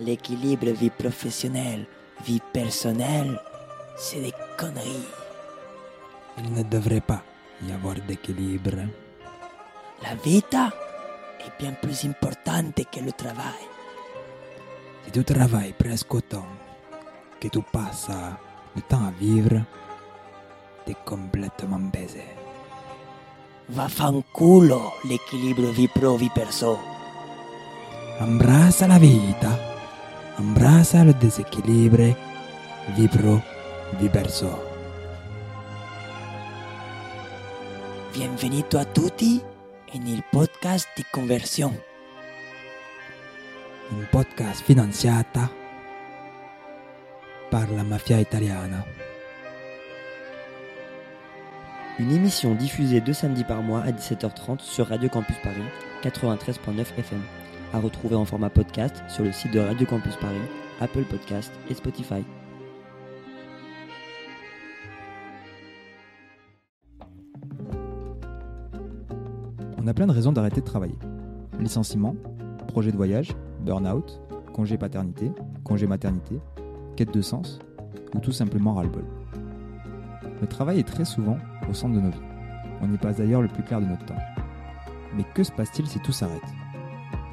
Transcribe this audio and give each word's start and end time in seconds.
l'équilibre 0.00 0.70
vie 0.70 0.90
professionnelle, 0.90 1.86
vie 2.24 2.42
personnelle, 2.52 3.40
c'est 3.96 4.20
des 4.20 4.34
conneries. 4.56 5.08
Il 6.38 6.52
ne 6.52 6.62
devrait 6.62 7.00
pas 7.00 7.22
y 7.62 7.72
avoir 7.72 7.94
d'équilibre. 8.06 8.76
La 10.02 10.14
vita 10.16 10.72
est 11.40 11.62
bien 11.62 11.72
plus 11.72 12.04
importante 12.04 12.74
que 12.90 13.00
le 13.00 13.12
travail. 13.12 13.64
Si 15.04 15.10
tu 15.12 15.24
travailles 15.24 15.74
presque 15.74 16.12
autant 16.14 16.46
que 17.40 17.48
tu 17.48 17.60
passes 17.62 18.10
le 18.74 18.82
temps 18.82 19.06
à 19.06 19.12
vivre, 19.18 19.62
t'es 20.84 20.96
complètement 21.04 21.78
baisé. 21.78 22.24
Va 23.68 23.88
fanculo 23.88 24.92
l'équilibre 25.04 25.70
vie 25.72 25.88
pro 25.88 26.16
vie 26.16 26.30
perso. 26.34 26.78
Embrassa 28.20 28.86
la 28.86 28.98
vita, 28.98 29.73
embrassa 30.38 31.04
le 31.04 31.14
déséquilibre, 31.14 32.14
perso. 34.12 34.58
Bienvenido 38.12 38.78
a 38.78 38.84
tutti 38.84 39.40
en 39.94 40.06
il 40.06 40.22
podcast 40.30 40.88
di 40.96 41.04
conversione. 41.10 41.80
Un 43.90 44.06
podcast 44.10 44.62
finanziata 44.64 45.50
par 47.50 47.70
la 47.70 47.84
mafia 47.84 48.18
italiana. 48.20 48.84
Une 51.98 52.10
émission 52.10 52.54
diffusée 52.54 53.00
deux 53.00 53.12
samedis 53.12 53.44
par 53.44 53.62
mois 53.62 53.82
à 53.82 53.92
17h30 53.92 54.60
sur 54.60 54.88
Radio 54.88 55.08
Campus 55.08 55.36
Paris 55.42 55.62
93.9 56.02 56.80
FM. 56.98 57.43
À 57.74 57.80
retrouver 57.80 58.14
en 58.14 58.24
format 58.24 58.50
podcast 58.50 59.02
sur 59.08 59.24
le 59.24 59.32
site 59.32 59.52
de 59.52 59.58
Radio 59.58 59.84
Campus 59.84 60.14
Paris, 60.14 60.36
Apple 60.80 61.02
Podcast 61.02 61.52
et 61.68 61.74
Spotify. 61.74 62.24
On 69.76 69.88
a 69.88 69.92
plein 69.92 70.06
de 70.06 70.12
raisons 70.12 70.30
d'arrêter 70.30 70.60
de 70.60 70.66
travailler. 70.66 70.94
Licenciement, 71.58 72.14
projet 72.68 72.92
de 72.92 72.96
voyage, 72.96 73.32
burn-out, 73.62 74.20
congé 74.52 74.78
paternité, 74.78 75.32
congé 75.64 75.88
maternité, 75.88 76.38
quête 76.94 77.12
de 77.12 77.22
sens 77.22 77.58
ou 78.14 78.20
tout 78.20 78.30
simplement 78.30 78.74
ras-le-bol. 78.74 79.04
Le 80.40 80.46
travail 80.46 80.78
est 80.78 80.86
très 80.86 81.04
souvent 81.04 81.38
au 81.68 81.74
centre 81.74 81.96
de 81.96 82.00
nos 82.00 82.10
vies. 82.10 82.18
On 82.82 82.92
y 82.92 82.98
passe 82.98 83.16
d'ailleurs 83.16 83.42
le 83.42 83.48
plus 83.48 83.64
clair 83.64 83.80
de 83.80 83.86
notre 83.86 84.06
temps. 84.06 84.14
Mais 85.16 85.24
que 85.34 85.42
se 85.42 85.50
passe-t-il 85.50 85.88
si 85.88 85.98
tout 85.98 86.12
s'arrête? 86.12 86.40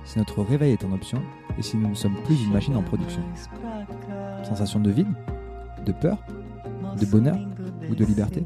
Si 0.04 0.18
notre 0.18 0.42
réveil 0.42 0.74
est 0.74 0.84
en 0.84 0.92
option 0.92 1.22
et 1.58 1.62
si 1.62 1.78
nous 1.78 1.90
ne 1.90 1.96
sommes 1.96 2.22
plus 2.24 2.44
une 2.44 2.52
machine 2.52 2.76
en 2.76 2.84
production. 2.84 3.22
Sensation 4.44 4.80
de 4.80 4.90
vide 4.92 5.08
De 5.86 5.92
peur 5.92 6.18
De 7.00 7.06
bonheur 7.06 7.38
Ou 7.90 7.96
de 7.96 8.06
liberté. 8.06 8.46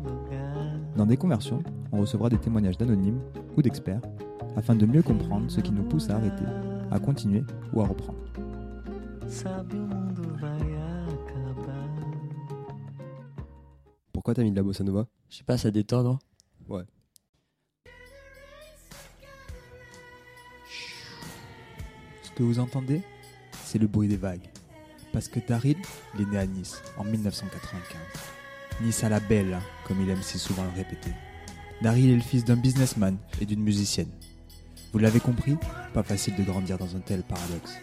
Dans 0.95 1.05
des 1.05 1.17
conversions, 1.17 1.61
on 1.91 1.99
recevra 1.99 2.29
des 2.29 2.37
témoignages 2.37 2.77
d'anonymes 2.77 3.19
ou 3.57 3.61
d'experts 3.61 4.01
afin 4.55 4.75
de 4.75 4.85
mieux 4.85 5.01
comprendre 5.01 5.49
ce 5.49 5.59
qui 5.59 5.71
nous 5.71 5.83
pousse 5.83 6.09
à 6.09 6.15
arrêter, 6.15 6.45
à 6.91 6.99
continuer 6.99 7.43
ou 7.73 7.81
à 7.81 7.85
reprendre. 7.85 8.19
Pourquoi 14.13 14.33
t'as 14.33 14.43
mis 14.43 14.51
de 14.51 14.55
la 14.55 14.63
bossa 14.63 14.83
nova? 14.83 15.07
Je 15.29 15.37
sais 15.37 15.43
pas, 15.43 15.57
ça 15.57 15.71
détend, 15.71 16.03
non? 16.03 16.19
Que 22.35 22.43
vous 22.43 22.59
entendez, 22.59 23.01
c'est 23.63 23.79
le 23.79 23.87
bruit 23.87 24.07
des 24.07 24.17
vagues. 24.17 24.49
Parce 25.13 25.27
que 25.27 25.39
Daryl, 25.39 25.77
il 26.15 26.21
est 26.21 26.25
né 26.25 26.37
à 26.37 26.45
Nice 26.45 26.81
en 26.97 27.05
1995. 27.05 27.97
Nice 28.81 29.03
à 29.03 29.09
la 29.09 29.21
belle, 29.21 29.53
hein, 29.53 29.61
comme 29.87 30.01
il 30.01 30.09
aime 30.09 30.21
si 30.21 30.37
souvent 30.37 30.63
le 30.63 30.77
répéter. 30.77 31.11
Daryl 31.81 32.11
est 32.11 32.15
le 32.15 32.21
fils 32.21 32.43
d'un 32.43 32.57
businessman 32.57 33.17
et 33.39 33.45
d'une 33.45 33.63
musicienne. 33.63 34.11
Vous 34.91 34.99
l'avez 34.99 35.19
compris, 35.19 35.55
pas 35.93 36.03
facile 36.03 36.35
de 36.35 36.43
grandir 36.43 36.77
dans 36.77 36.95
un 36.95 36.99
tel 36.99 37.23
paradoxe. 37.23 37.73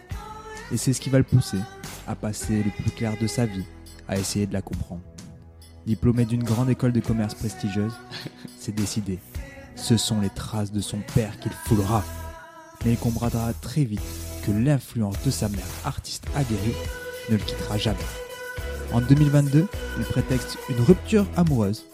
Et 0.71 0.77
c'est 0.77 0.93
ce 0.93 1.01
qui 1.01 1.11
va 1.11 1.19
le 1.19 1.25
pousser 1.25 1.59
à 2.07 2.15
passer 2.15 2.63
le 2.63 2.71
plus 2.71 2.91
clair 2.91 3.17
de 3.21 3.27
sa 3.27 3.47
vie, 3.47 3.65
à 4.09 4.19
essayer 4.19 4.47
de 4.47 4.53
la 4.53 4.63
comprendre. 4.63 5.03
Diplômé 5.87 6.25
d'une 6.25 6.45
grande 6.45 6.71
école 6.71 6.93
de 6.93 7.01
commerce 7.01 7.35
prestigieuse, 7.35 7.95
c'est 8.59 8.75
décidé. 8.75 9.19
Ce 9.75 9.97
sont 9.97 10.21
les 10.21 10.31
traces 10.31 10.73
de 10.73 10.81
son 10.81 11.01
père 11.15 11.39
qu'il 11.41 11.53
foulera. 11.53 12.05
Mais 12.85 12.93
il 12.93 12.99
comprendra 12.99 13.53
très 13.55 13.85
vite 13.85 14.01
que 14.45 14.53
l'influence 14.53 15.17
de 15.25 15.31
sa 15.31 15.49
mère, 15.49 15.67
artiste 15.85 16.25
aguerrie, 16.35 16.75
ne 17.31 17.37
le 17.37 17.43
quittera 17.43 17.79
jamais. 17.79 17.99
En 18.93 19.01
2022, 19.01 19.67
il 19.99 20.05
prétexte 20.05 20.59
une 20.69 20.81
rupture 20.81 21.27
amoureuse 21.37 21.85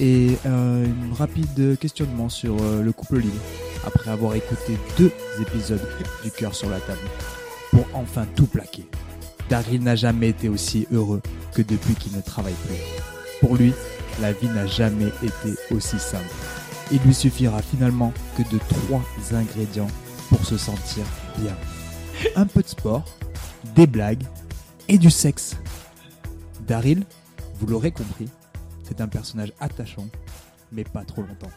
et 0.00 0.36
euh, 0.46 0.86
un 0.86 1.14
rapide 1.14 1.78
questionnement 1.78 2.28
sur 2.28 2.56
euh, 2.60 2.82
le 2.82 2.92
couple 2.92 3.18
libre, 3.18 3.40
après 3.86 4.10
avoir 4.10 4.34
écouté 4.34 4.76
deux 4.96 5.12
épisodes 5.40 5.86
du 6.24 6.30
cœur 6.30 6.54
sur 6.54 6.68
la 6.68 6.80
table, 6.80 6.98
pour 7.70 7.86
enfin 7.94 8.26
tout 8.36 8.46
plaquer. 8.46 8.86
Daryl 9.48 9.82
n'a 9.82 9.96
jamais 9.96 10.28
été 10.28 10.48
aussi 10.48 10.86
heureux 10.92 11.22
que 11.54 11.62
depuis 11.62 11.94
qu'il 11.94 12.12
ne 12.16 12.20
travaille 12.20 12.54
plus. 12.66 12.76
Pour 13.40 13.56
lui, 13.56 13.72
la 14.20 14.32
vie 14.32 14.48
n'a 14.48 14.66
jamais 14.66 15.12
été 15.22 15.54
aussi 15.70 15.98
simple. 15.98 16.24
Il 16.90 17.00
lui 17.02 17.14
suffira 17.14 17.62
finalement 17.62 18.12
que 18.36 18.42
de 18.42 18.58
trois 18.68 19.02
ingrédients 19.32 19.90
pour 20.28 20.44
se 20.44 20.56
sentir 20.56 21.04
bien. 21.38 21.54
Un 22.36 22.46
peu 22.46 22.62
de 22.62 22.68
sport, 22.68 23.04
des 23.74 23.86
blagues 23.86 24.22
et 24.88 24.98
du 24.98 25.10
sexe. 25.10 25.56
Daryl, 26.66 27.04
vous 27.54 27.66
l'aurez 27.66 27.90
compris, 27.90 28.28
c'est 28.82 29.00
un 29.00 29.08
personnage 29.08 29.52
attachant, 29.60 30.06
mais 30.72 30.84
pas 30.84 31.04
trop 31.04 31.22
longtemps. 31.22 31.50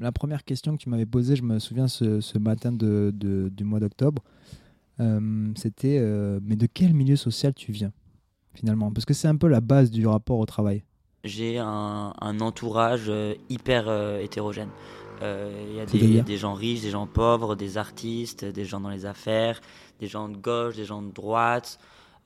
La 0.00 0.10
première 0.12 0.44
question 0.44 0.76
que 0.76 0.82
tu 0.82 0.88
m'avais 0.88 1.06
posée, 1.06 1.36
je 1.36 1.42
me 1.42 1.58
souviens 1.58 1.86
ce, 1.88 2.20
ce 2.20 2.38
matin 2.38 2.72
de, 2.72 3.12
de- 3.14 3.48
du 3.48 3.64
mois 3.64 3.78
d'octobre, 3.80 4.22
euh, 5.00 5.52
c'était 5.56 5.98
euh, 6.00 6.40
mais 6.42 6.56
de 6.56 6.66
quel 6.66 6.92
milieu 6.94 7.16
social 7.16 7.54
tu 7.54 7.72
viens 7.72 7.92
finalement? 8.54 8.90
Parce 8.92 9.04
que 9.06 9.14
c'est 9.14 9.28
un 9.28 9.36
peu 9.36 9.48
la 9.48 9.60
base 9.60 9.90
du 9.90 10.06
rapport 10.06 10.38
au 10.38 10.46
travail. 10.46 10.82
J'ai 11.24 11.58
un, 11.58 12.12
un 12.20 12.40
entourage 12.40 13.04
euh, 13.08 13.34
hyper 13.48 13.84
euh, 13.88 14.20
hétérogène. 14.20 14.68
Euh, 15.22 15.66
Il 15.68 15.76
y 15.76 15.80
a 16.18 16.22
des, 16.22 16.36
gens 16.36 16.54
riches, 16.54 16.82
des 16.82 16.90
gens 16.90 17.06
pauvres, 17.06 17.54
des 17.56 17.78
artistes, 17.78 18.44
des 18.44 18.64
gens 18.64 18.80
dans 18.80 18.90
les 18.90 19.06
affaires, 19.06 19.60
des 20.00 20.06
gens 20.06 20.28
de 20.28 20.36
gauche, 20.36 20.76
des 20.76 20.84
gens 20.84 21.02
de 21.02 21.12
droite, 21.12 21.78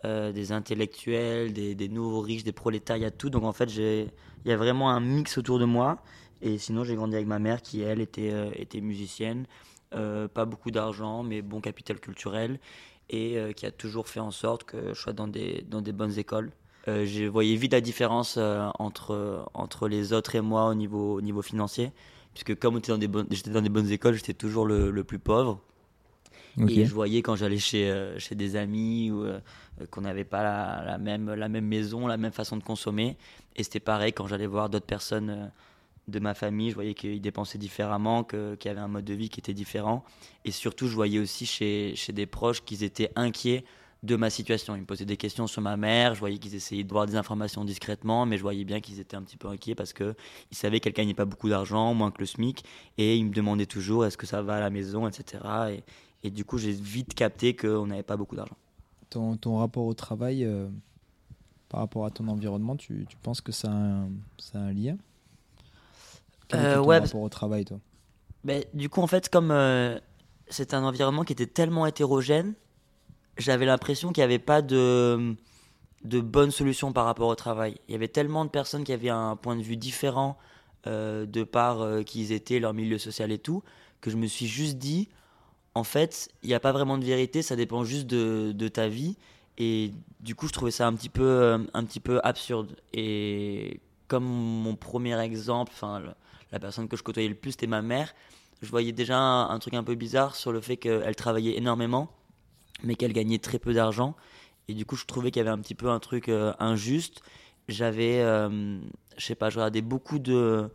euh, 0.04 0.32
des 0.32 0.52
intellectuels, 0.52 1.52
des, 1.52 1.74
des 1.74 1.88
nouveaux 1.88 2.20
riches, 2.20 2.44
des 2.44 2.52
prolétaires, 2.52 2.96
il 2.96 3.02
y 3.02 3.06
a 3.06 3.10
tout. 3.10 3.30
Donc 3.30 3.44
en 3.44 3.52
fait, 3.52 3.66
il 3.76 4.10
y 4.44 4.52
a 4.52 4.56
vraiment 4.56 4.90
un 4.90 5.00
mix 5.00 5.38
autour 5.38 5.58
de 5.58 5.64
moi. 5.64 5.98
Et 6.42 6.58
sinon, 6.58 6.84
j'ai 6.84 6.94
grandi 6.94 7.14
avec 7.14 7.26
ma 7.26 7.38
mère 7.38 7.62
qui, 7.62 7.80
elle, 7.80 8.00
était, 8.00 8.30
euh, 8.32 8.50
était 8.54 8.80
musicienne. 8.80 9.46
Euh, 9.94 10.28
pas 10.28 10.44
beaucoup 10.44 10.70
d'argent, 10.70 11.22
mais 11.22 11.42
bon 11.42 11.60
capital 11.60 12.00
culturel. 12.00 12.58
Et 13.08 13.38
euh, 13.38 13.52
qui 13.52 13.66
a 13.66 13.70
toujours 13.70 14.08
fait 14.08 14.20
en 14.20 14.32
sorte 14.32 14.64
que 14.64 14.92
je 14.92 15.00
sois 15.00 15.12
dans 15.12 15.28
des, 15.28 15.64
dans 15.68 15.80
des 15.80 15.92
bonnes 15.92 16.18
écoles. 16.18 16.50
Euh, 16.88 17.06
je 17.06 17.24
voyais 17.24 17.56
vite 17.56 17.72
la 17.72 17.80
différence 17.80 18.36
entre, 18.78 19.48
entre 19.54 19.88
les 19.88 20.12
autres 20.12 20.34
et 20.34 20.40
moi 20.40 20.66
au 20.66 20.74
niveau, 20.74 21.14
au 21.14 21.20
niveau 21.20 21.42
financier. 21.42 21.92
Puisque 22.36 22.54
comme 22.58 22.74
on 22.74 22.78
était 22.78 22.92
dans 22.92 22.98
des 22.98 23.08
bonnes- 23.08 23.26
j'étais 23.30 23.48
dans 23.50 23.62
des 23.62 23.70
bonnes 23.70 23.91
écoles, 23.91 24.12
j'étais 24.14 24.34
toujours 24.34 24.66
le, 24.66 24.91
le 24.91 25.04
plus 25.04 25.19
pauvre. 25.19 25.62
Et 26.69 26.84
je 26.84 26.92
voyais 26.94 27.22
quand 27.22 27.34
j'allais 27.36 27.56
chez, 27.58 27.91
euh, 27.91 28.19
chez 28.19 28.34
des 28.34 28.56
amis 28.56 29.10
ou 29.10 29.24
euh, 29.24 29.41
qu'on 29.91 30.02
n'avait 30.02 30.24
pas 30.24 30.42
la, 30.42 30.84
la 30.84 30.98
même, 30.98 31.32
la 31.32 31.48
même 31.48 31.66
maison, 31.66 32.06
la 32.06 32.19
même 32.19 32.32
façon 32.32 32.58
de 32.58 32.62
consommer. 32.62 33.16
Et 33.56 33.62
c'était 33.62 33.80
pareil 33.80 34.12
quand 34.12 34.26
j'allais 34.26 34.46
voir 34.46 34.69
d'autres 34.69 34.86
personnes 34.86 35.30
euh, 35.30 35.46
de 36.08 36.19
ma 36.19 36.34
famille, 36.34 36.70
je 36.70 36.75
voyais 36.75 36.94
qu'ils 36.94 37.20
dépensaient 37.22 37.58
différemment, 37.58 38.22
que- 38.22 38.55
qu'il 38.56 38.69
y 38.69 38.72
avait 38.72 38.81
un 38.81 38.88
mode 38.88 39.05
de 39.06 39.14
vie 39.14 39.28
qui 39.31 39.40
était 39.40 39.55
différent. 39.55 40.05
Et 40.44 40.50
surtout, 40.50 40.88
je 40.88 40.94
voyais 40.94 41.19
aussi 41.19 41.46
chez, 41.46 41.94
chez 41.96 42.12
des 42.12 42.26
proches 42.26 42.62
qu'ils 42.64 42.84
étaient 42.84 43.11
inquiets 43.16 43.64
de 44.06 44.17
ma 44.17 44.31
situation. 44.31 44.75
Ils 44.76 44.81
me 44.81 44.87
posaient 44.87 45.05
des 45.05 45.17
questions 45.17 45.47
sur 45.47 45.61
ma 45.62 45.76
mère, 45.76 46.14
je 46.14 46.20
voyais 46.20 46.38
qu'ils 46.38 46.55
essayaient 46.55 46.85
de 46.85 46.93
voir 46.93 47.06
des 47.06 47.17
informations 47.17 47.64
discrètement, 47.64 48.25
mais 48.26 48.37
je 48.38 48.43
voyais 48.43 48.64
bien 48.64 48.81
qu'ils 48.81 49.00
étaient 49.00 49.17
un 49.17 49.23
petit 49.23 49.37
peu 49.37 49.49
inquiets 49.49 49.75
parce 49.75 49.93
qu'ils 49.93 50.14
savaient 50.53 50.81
qu'elle 50.81 50.93
gagnait 50.94 51.14
pas 51.14 51.25
beaucoup 51.26 51.49
d'argent, 51.49 51.93
moins 51.94 52.11
que 52.11 52.20
le 52.20 52.26
SMIC, 52.26 52.64
et 52.97 53.17
ils 53.17 53.25
me 53.26 53.32
demandaient 53.35 53.67
toujours 53.67 54.06
est-ce 54.06 54.17
que 54.17 54.26
ça 54.26 54.41
va 54.43 54.56
à 54.56 54.61
la 54.61 54.70
maison, 54.70 55.06
etc. 55.06 55.44
Et, 55.70 55.85
et 56.26 56.31
du 56.31 56.44
coup, 56.44 56.58
j'ai 56.58 56.73
vite 56.73 57.14
capté 57.14 57.55
qu'on 57.55 57.87
n'avait 57.87 58.03
pas 58.03 58.17
beaucoup 58.17 58.37
d'argent. 58.37 58.56
Ton, 59.11 59.37
ton 59.37 59.58
rapport 59.58 59.85
au 59.85 59.94
travail 59.94 60.44
euh, 60.44 60.69
par 61.69 61.81
rapport 61.81 62.06
à 62.06 62.11
ton 62.11 62.26
environnement, 62.29 62.76
tu, 62.76 63.06
tu 63.09 63.17
penses 63.19 63.41
que 63.41 63.52
ça 63.52 63.69
a 63.69 63.75
un, 63.75 64.09
ça 64.38 64.59
a 64.59 64.62
un 64.62 64.73
lien? 64.73 64.97
Quel 66.49 66.61
Euh, 66.61 66.75
ton 66.76 66.85
ouais, 66.87 66.99
rapport 66.99 67.20
au 67.20 67.29
travail, 67.29 67.64
toi? 67.64 67.79
Mais 68.44 68.69
du 68.75 68.88
coup, 68.88 69.00
en 69.00 69.06
fait, 69.06 69.29
comme 69.29 69.50
euh, 69.50 69.99
c'est 70.49 70.75
un 70.75 70.85
environnement 70.85 71.25
qui 71.25 71.32
était 71.32 71.47
tellement 71.47 71.87
hétérogène, 71.87 72.55
j'avais 73.37 73.67
l'impression 73.67 74.12
qu'il 74.12 74.21
n'y 74.23 74.25
avait 74.25 74.38
pas 74.38 74.62
de, 74.62 75.35
de 76.05 76.21
bonne 76.21 76.50
solution 76.50 76.93
par 76.93 77.05
rapport 77.05 77.29
au 77.29 77.35
travail. 77.35 77.77
Il 77.88 77.93
y 77.93 77.94
avait 77.94 78.09
tellement 78.09 78.44
de 78.44 78.50
personnes 78.50 78.85
qui 78.85 78.93
avaient 78.93 79.11
un 79.11 79.37
point 79.37 79.56
de 79.56 79.62
vue 79.62 79.77
différent 79.77 80.38
euh, 80.87 81.27
de 81.27 81.43
par 81.43 81.83
euh, 81.83 82.03
qui 82.03 82.21
ils 82.21 82.33
étaient, 82.33 82.61
leur 82.61 82.73
milieu 82.73 82.99
social 82.99 83.33
et 83.33 83.38
tout, 83.38 83.62
que 84.00 84.11
je 84.11 84.17
me 84.17 84.27
suis 84.27 84.47
juste 84.47 84.79
dit, 84.79 85.09
en 85.75 85.85
fait, 85.85 86.31
il 86.43 86.49
n'y 86.49 86.55
a 86.55 86.61
pas 86.61 86.73
vraiment 86.73 86.97
de 86.97 87.05
vérité, 87.05 87.43
ça 87.43 87.56
dépend 87.56 87.85
juste 87.85 88.06
de, 88.06 88.53
de, 88.53 88.69
ta 88.69 88.88
vie. 88.88 89.17
Et 89.59 89.91
du 90.21 90.35
coup, 90.35 90.47
je 90.49 90.53
trouvais 90.53 90.71
ça 90.71 90.87
un 90.87 90.94
petit 90.94 91.09
peu, 91.09 91.25
euh, 91.25 91.59
un 91.75 91.85
petit 91.85 92.00
peu 92.00 92.21
absurde. 92.23 92.77
Et 92.93 93.81
comme 94.06 94.25
mon 94.25 94.77
premier 94.77 95.19
exemple, 95.21 95.73
enfin, 95.75 96.03
la 96.53 96.61
personne 96.61 96.88
que 96.88 96.97
je 96.97 97.03
côtoyais 97.03 97.29
le 97.29 97.35
plus, 97.35 97.53
c'était 97.53 97.67
ma 97.67 97.83
mère, 97.83 98.15
je 98.62 98.71
voyais 98.71 98.93
déjà 98.93 99.19
un, 99.19 99.59
truc 99.59 99.75
un 99.75 99.85
peu 99.85 99.94
bizarre 99.94 100.35
sur 100.37 100.53
le 100.53 100.61
fait 100.61 100.77
qu'elle 100.77 101.17
travaillait 101.17 101.59
énormément, 101.59 102.11
mais 102.82 102.94
qu'elle 102.94 103.12
gagnait 103.12 103.38
très 103.38 103.58
peu 103.58 103.73
d'argent. 103.73 104.17
Et 104.69 104.75
du 104.75 104.84
coup, 104.84 104.96
je 104.96 105.05
trouvais 105.05 105.31
qu'il 105.31 105.40
y 105.40 105.46
avait 105.46 105.50
un 105.50 105.58
petit 105.58 105.75
peu 105.75 105.90
un 105.90 106.00
truc 106.00 106.28
euh, 106.28 106.52
injuste. 106.58 107.23
J'avais, 107.69 108.20
euh, 108.20 108.78
je 109.17 109.25
sais 109.25 109.34
pas, 109.34 109.50
je 109.50 109.58
regardais 109.58 109.82
beaucoup 109.82 110.19
de, 110.19 110.70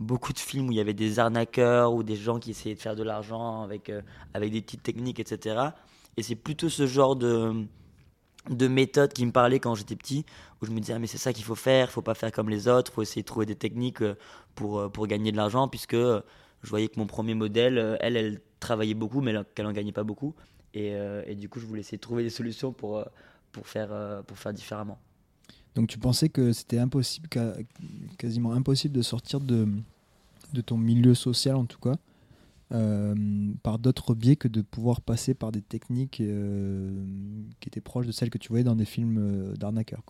beaucoup 0.00 0.32
de 0.32 0.38
films 0.38 0.68
où 0.68 0.72
il 0.72 0.76
y 0.76 0.80
avait 0.80 0.94
des 0.94 1.18
arnaqueurs 1.18 1.92
ou 1.94 2.02
des 2.02 2.16
gens 2.16 2.38
qui 2.38 2.50
essayaient 2.50 2.74
de 2.74 2.80
faire 2.80 2.96
de 2.96 3.02
l'argent 3.02 3.62
avec, 3.62 3.90
euh, 3.90 4.02
avec 4.34 4.52
des 4.52 4.60
petites 4.60 4.82
techniques, 4.82 5.20
etc. 5.20 5.68
Et 6.16 6.22
c'est 6.22 6.34
plutôt 6.36 6.68
ce 6.68 6.86
genre 6.86 7.16
de, 7.16 7.66
de 8.50 8.68
méthode 8.68 9.12
qui 9.12 9.24
me 9.26 9.32
parlait 9.32 9.60
quand 9.60 9.74
j'étais 9.74 9.96
petit, 9.96 10.24
où 10.60 10.66
je 10.66 10.70
me 10.70 10.80
disais, 10.80 10.94
ah, 10.94 10.98
mais 10.98 11.06
c'est 11.06 11.18
ça 11.18 11.32
qu'il 11.32 11.44
faut 11.44 11.54
faire, 11.54 11.90
faut 11.90 12.02
pas 12.02 12.14
faire 12.14 12.32
comme 12.32 12.50
les 12.50 12.68
autres, 12.68 12.92
faut 12.92 13.02
essayer 13.02 13.22
de 13.22 13.26
trouver 13.26 13.46
des 13.46 13.56
techniques 13.56 14.02
euh, 14.02 14.16
pour, 14.54 14.90
pour 14.92 15.06
gagner 15.06 15.32
de 15.32 15.36
l'argent, 15.36 15.68
puisque 15.68 15.96
je 15.96 16.70
voyais 16.70 16.88
que 16.88 16.98
mon 16.98 17.06
premier 17.06 17.34
modèle, 17.34 17.98
elle, 18.00 18.16
elle 18.16 18.40
travaillait 18.60 18.94
beaucoup, 18.94 19.20
mais 19.20 19.34
qu'elle 19.54 19.66
n'en 19.66 19.72
gagnait 19.72 19.92
pas 19.92 20.04
beaucoup. 20.04 20.34
Et, 20.74 20.92
et, 21.26 21.34
du 21.36 21.48
coup, 21.48 21.60
je 21.60 21.66
voulais 21.66 21.80
essayer 21.80 21.98
de 21.98 22.02
trouver 22.02 22.24
des 22.24 22.30
solutions 22.30 22.72
pour, 22.72 23.04
pour, 23.52 23.66
faire, 23.66 24.22
pour 24.26 24.36
faire 24.36 24.52
différemment. 24.52 24.98
Donc 25.74 25.88
tu 25.88 25.98
pensais 25.98 26.28
que 26.28 26.52
c'était 26.52 26.78
impossible, 26.78 27.28
quasiment 28.18 28.52
impossible 28.52 28.94
de 28.94 29.02
sortir 29.02 29.40
de, 29.40 29.68
de 30.52 30.60
ton 30.60 30.78
milieu 30.78 31.14
social 31.14 31.56
en 31.56 31.66
tout 31.66 31.80
cas, 31.80 31.96
euh, 32.72 33.14
par 33.62 33.78
d'autres 33.78 34.14
biais 34.14 34.36
que 34.36 34.48
de 34.48 34.62
pouvoir 34.62 35.00
passer 35.00 35.34
par 35.34 35.52
des 35.52 35.62
techniques 35.62 36.20
euh, 36.20 37.04
qui 37.60 37.68
étaient 37.68 37.80
proches 37.80 38.06
de 38.06 38.12
celles 38.12 38.30
que 38.30 38.38
tu 38.38 38.48
voyais 38.48 38.64
dans 38.64 38.76
des 38.76 38.84
films 38.84 39.18
euh, 39.18 39.54
d'arnaqueurs. 39.54 40.02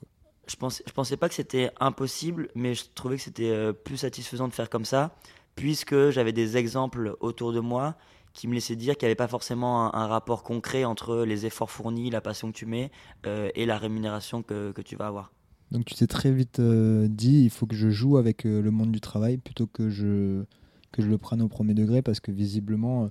Je 0.46 0.56
pensais, 0.56 0.84
je 0.87 0.93
pensais 0.93 1.17
pas 1.17 1.31
que 1.31 1.34
c'était 1.34 1.70
impossible, 1.81 2.50
mais 2.55 2.75
je 2.75 2.84
trouvais 2.94 3.17
que 3.17 3.22
c'était 3.22 3.72
plus 3.72 3.96
satisfaisant 3.96 4.46
de 4.46 4.52
faire 4.52 4.69
comme 4.69 4.84
ça, 4.84 5.17
puisque 5.56 6.10
j'avais 6.10 6.34
des 6.34 6.58
exemples 6.58 7.17
autour 7.20 7.55
de 7.55 7.60
moi 7.60 7.96
qui 8.34 8.48
me 8.48 8.54
laissaient 8.54 8.76
dire 8.76 8.96
qu'il 8.96 9.06
n'y 9.06 9.10
avait 9.10 9.16
pas 9.16 9.28
forcément 9.28 9.94
un, 9.94 10.06
rapport 10.06 10.42
concret 10.42 10.84
entre 10.84 11.25
les 11.25 11.46
efforts 11.46 11.70
fournis, 11.70 12.10
la 12.10 12.20
passion 12.20 12.52
que 12.52 12.56
tu 12.56 12.66
mets 12.66 12.90
et 13.25 13.64
la 13.64 13.78
rémunération 13.78 14.42
que, 14.42 14.72
que 14.72 14.82
tu 14.82 14.96
vas 14.96 15.06
avoir. 15.06 15.32
Donc 15.75 15.86
tu 15.86 15.94
t'es 15.94 16.06
très 16.06 16.31
vite 16.31 16.60
euh, 16.60 17.08
dit, 17.08 17.42
il 17.42 17.50
faut 17.50 17.66
que 17.66 17.75
je 17.75 17.90
joue 17.90 18.16
avec 18.16 18.46
euh, 18.46 18.62
le 18.62 18.70
monde 18.70 18.92
du 18.92 19.00
travail 19.00 19.38
plutôt 19.38 19.66
que 19.66 19.88
je, 19.88 20.44
que 20.92 21.02
je 21.02 21.08
le 21.08 21.19
prenne 21.19 21.42
au 21.42 21.48
premier 21.48 21.75
degré 21.75 22.00
parce 22.00 22.20
que 22.20 22.31
visiblement 22.31 23.04
euh, 23.04 23.08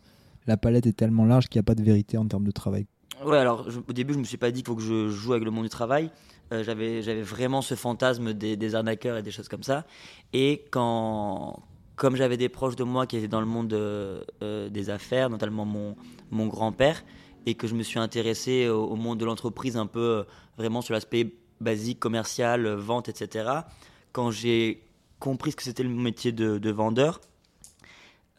la 0.48 0.56
palette 0.56 0.86
est 0.86 0.94
tellement 0.94 1.26
large 1.26 1.50
qu'il 1.50 1.60
n'y 1.60 1.64
a 1.64 1.68
pas 1.68 1.76
de 1.76 1.84
vérité 1.84 2.18
en 2.18 2.26
termes 2.26 2.46
de 2.46 2.52
travail. 2.52 2.88
Ouais, 3.26 3.38
alors 3.38 3.68
au 3.88 3.92
début 3.94 4.14
je 4.14 4.20
me 4.20 4.24
suis 4.24 4.38
pas 4.38 4.52
dit 4.52 4.64
qu'il 4.64 4.68
faut 4.68 4.78
que 4.78 4.82
je 4.82 5.10
joue 5.10 5.34
avec 5.34 5.44
le 5.44 5.52
monde 5.52 5.64
du 5.64 5.70
travail. 5.70 6.10
j'avais, 6.52 7.02
j'avais 7.02 7.22
vraiment 7.22 7.62
ce 7.62 7.76
fantasme 7.76 8.34
des, 8.34 8.56
des, 8.56 8.76
arnaqueurs 8.76 9.18
et 9.18 9.24
des 9.24 9.32
choses 9.32 9.50
comme 9.50 9.64
ça. 9.64 9.86
Et 10.32 10.64
quand, 10.72 11.64
comme 11.96 12.16
j'avais 12.16 12.38
des 12.38 12.50
proches 12.50 12.76
de 12.76 12.84
moi 12.84 13.06
qui 13.08 13.18
étaient 13.18 13.28
dans 13.28 13.40
le 13.40 13.46
monde 13.46 13.68
des 14.42 14.90
affaires, 14.90 15.30
notamment 15.30 15.66
mon, 15.66 15.96
mon 16.32 16.48
grand-père, 16.48 17.04
et 17.46 17.56
que 17.56 17.68
je 17.68 17.76
me 17.76 17.84
suis 17.84 18.00
intéressé 18.00 18.68
au, 18.70 18.96
monde 18.96 19.20
de 19.20 19.26
l'entreprise 19.26 19.78
un 19.78 19.86
peu 19.86 20.26
vraiment 20.58 20.82
sur 20.82 20.94
l'aspect 20.94 21.36
basique, 21.62 22.00
commercial, 22.00 22.68
vente, 22.68 23.10
etc. 23.10 23.50
Quand 24.12 24.32
j'ai 24.32 24.84
compris 25.20 25.52
ce 25.52 25.56
que 25.56 25.64
c'était 25.64 25.84
le 25.84 25.90
métier 25.90 26.32
de, 26.32 26.70
vendeur, 26.70 27.22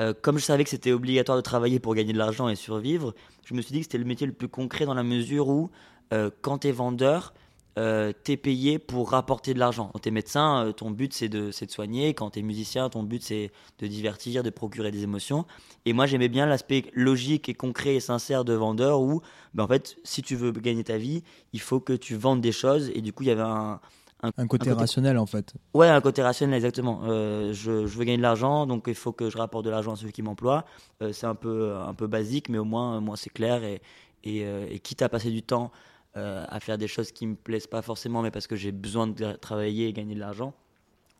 euh, 0.01 0.12
comme 0.21 0.39
je 0.39 0.45
savais 0.45 0.65
que 0.65 0.71
c'était 0.71 0.93
obligatoire 0.93 1.37
de 1.39 1.43
travailler 1.43 1.79
pour 1.79 1.95
gagner 1.95 2.12
de 2.12 2.19
l'argent 2.19 2.49
et 2.49 2.56
survivre, 2.56 3.15
je 3.45 3.55
me 3.55 3.62
suis 3.62 3.73
dit 3.73 3.79
que 3.79 3.85
c'était 3.85 3.99
le 3.99 4.05
métier 4.05 4.27
le 4.27 4.33
plus 4.33 4.49
concret 4.49 4.85
dans 4.85 4.95
la 4.95 5.03
mesure 5.03 5.49
où, 5.49 5.71
euh, 6.12 6.31
quand 6.43 6.59
tu 6.59 6.69
es 6.69 6.73
vendeur, 6.73 7.33
euh, 7.76 8.12
tu 8.25 8.32
es 8.32 8.37
payé 8.37 8.79
pour 8.79 9.11
rapporter 9.11 9.53
de 9.53 9.59
l'argent. 9.59 9.91
Quand 9.93 9.99
tu 9.99 10.09
es 10.09 10.12
médecin, 10.12 10.73
ton 10.76 10.91
but 10.91 11.12
c'est 11.12 11.29
de, 11.29 11.47
de, 11.47 11.71
soigner. 11.71 12.15
Quand 12.15 12.31
tu 12.31 12.38
es 12.38 12.43
musicien, 12.43 12.88
ton 12.88 13.03
but 13.03 13.23
c'est 13.23 13.50
de 13.81 13.87
divertir, 13.87 14.43
de 14.43 14.50
procurer 14.50 14.91
des 14.91 15.03
émotions. 15.03 15.44
Et 15.85 15.93
moi 15.93 16.06
j'aimais 16.06 16.29
bien 16.29 16.47
l'aspect 16.47 16.85
logique 16.93 17.49
et 17.49 17.55
concret 17.55 17.97
et 17.97 18.00
sincère 18.00 18.44
de 18.44 18.55
vendeur 18.55 19.00
où, 19.00 19.23
ben, 19.55 19.65
en 19.65 19.69
fait, 19.69 19.97
si 20.05 20.23
tu 20.23 20.37
veux 20.37 20.53
gagner 20.53 20.85
ta 20.85 20.99
vie, 20.99 21.23
il 21.53 21.61
faut 21.61 21.81
que 21.81 21.93
tu 21.93 22.15
vendes 22.15 22.41
des 22.41 22.53
choses. 22.53 22.91
Et 22.94 23.00
du 23.00 23.12
coup, 23.12 23.25
il 23.25 23.29
y 23.29 23.32
avait 23.32 23.43
un, 23.43 23.81
un, 24.23 24.47
côté, 24.47 24.73
rationnel 24.73 25.19
en 25.19 25.27
fait. 25.27 25.55
Ouais, 25.75 25.88
un 25.88 26.00
côté 26.00 26.23
rationnel, 26.23 26.55
exactement. 26.55 27.00
Euh, 27.05 27.53
je, 27.53 27.87
je, 27.87 27.99
veux 27.99 28.05
gagner 28.05 28.19
de 28.19 28.23
l'argent, 28.23 28.67
donc 28.67 28.85
il 28.87 28.94
faut 28.94 29.12
que 29.12 29.31
je 29.31 29.37
rapporte 29.37 29.65
de 29.65 29.70
l'argent 29.70 29.94
à 29.94 29.97
ceux 29.97 30.11
qui 30.11 30.23
m'emploient. 30.23 30.65
Euh, 31.03 31.12
c'est 31.12 31.27
un 31.27 31.35
peu, 31.35 31.75
un 31.75 31.94
peu 31.94 32.06
basique, 32.06 32.49
mais 32.49 32.59
au 32.59 32.65
moins, 32.65 33.00
moi, 33.00 33.17
c'est 33.17 33.31
clair. 33.31 33.65
Et, 33.65 33.82
et, 34.23 34.47
et, 34.70 34.79
quitte 34.79 35.03
à 35.03 35.11
passer 35.11 35.31
du 35.31 35.43
temps 35.43 35.70
à 36.14 36.61
faire 36.61 36.78
des 36.78 36.87
choses 36.88 37.11
qui 37.12 37.26
me 37.26 37.34
plaisent 37.34 37.66
pas 37.66 37.82
forcément, 37.82 38.22
mais 38.22 38.31
parce 38.31 38.46
que 38.46 38.56
j'ai 38.56 38.72
besoin 38.72 39.06
de 39.06 39.32
travailler 39.32 39.88
et 39.88 39.93
gagner 39.93 40.14
de 40.14 40.20
l'argent, 40.20 40.55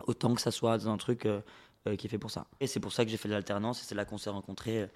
autant 0.07 0.35
que 0.35 0.41
ça 0.41 0.51
soit 0.51 0.79
dans 0.79 0.91
un 0.91 0.97
truc 0.97 1.27
euh, 1.87 1.97
qui 1.97 2.07
est 2.07 2.11
fait 2.11 2.19
pour 2.19 2.31
ça. 2.31 2.47
Et 2.61 2.67
c'est 2.67 2.81
pour 2.81 2.93
ça 2.93 3.05
que 3.05 3.11
j'ai 3.11 3.19
fait 3.19 3.29
de 3.29 3.35
l'alternance 3.35 3.83
et 3.83 3.85
c'est 3.85 3.95
là 3.95 4.07
qu'on 4.07 4.17
s'est 4.17 4.31
rencontrés 4.31 4.89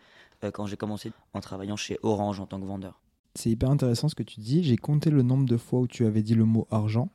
euh, 0.42 0.50
quand 0.50 0.66
j'ai 0.66 0.76
commencé 0.78 1.12
en 1.34 1.40
travaillant 1.40 1.76
chez 1.76 1.98
Orange 2.02 2.40
en 2.40 2.46
tant 2.46 2.58
que 2.58 2.64
vendeur. 2.64 2.98
C'est 3.34 3.50
hyper 3.50 3.70
intéressant 3.70 4.08
ce 4.08 4.14
que 4.14 4.22
tu 4.22 4.40
dis. 4.40 4.64
J'ai 4.64 4.78
compté 4.78 5.10
le 5.10 5.22
nombre 5.22 5.44
de 5.46 5.56
fois 5.58 5.80
où 5.80 5.86
tu 5.86 6.06
avais 6.06 6.22
dit 6.22 6.34
le 6.34 6.46
mot 6.46 6.66
argent. 6.70 7.10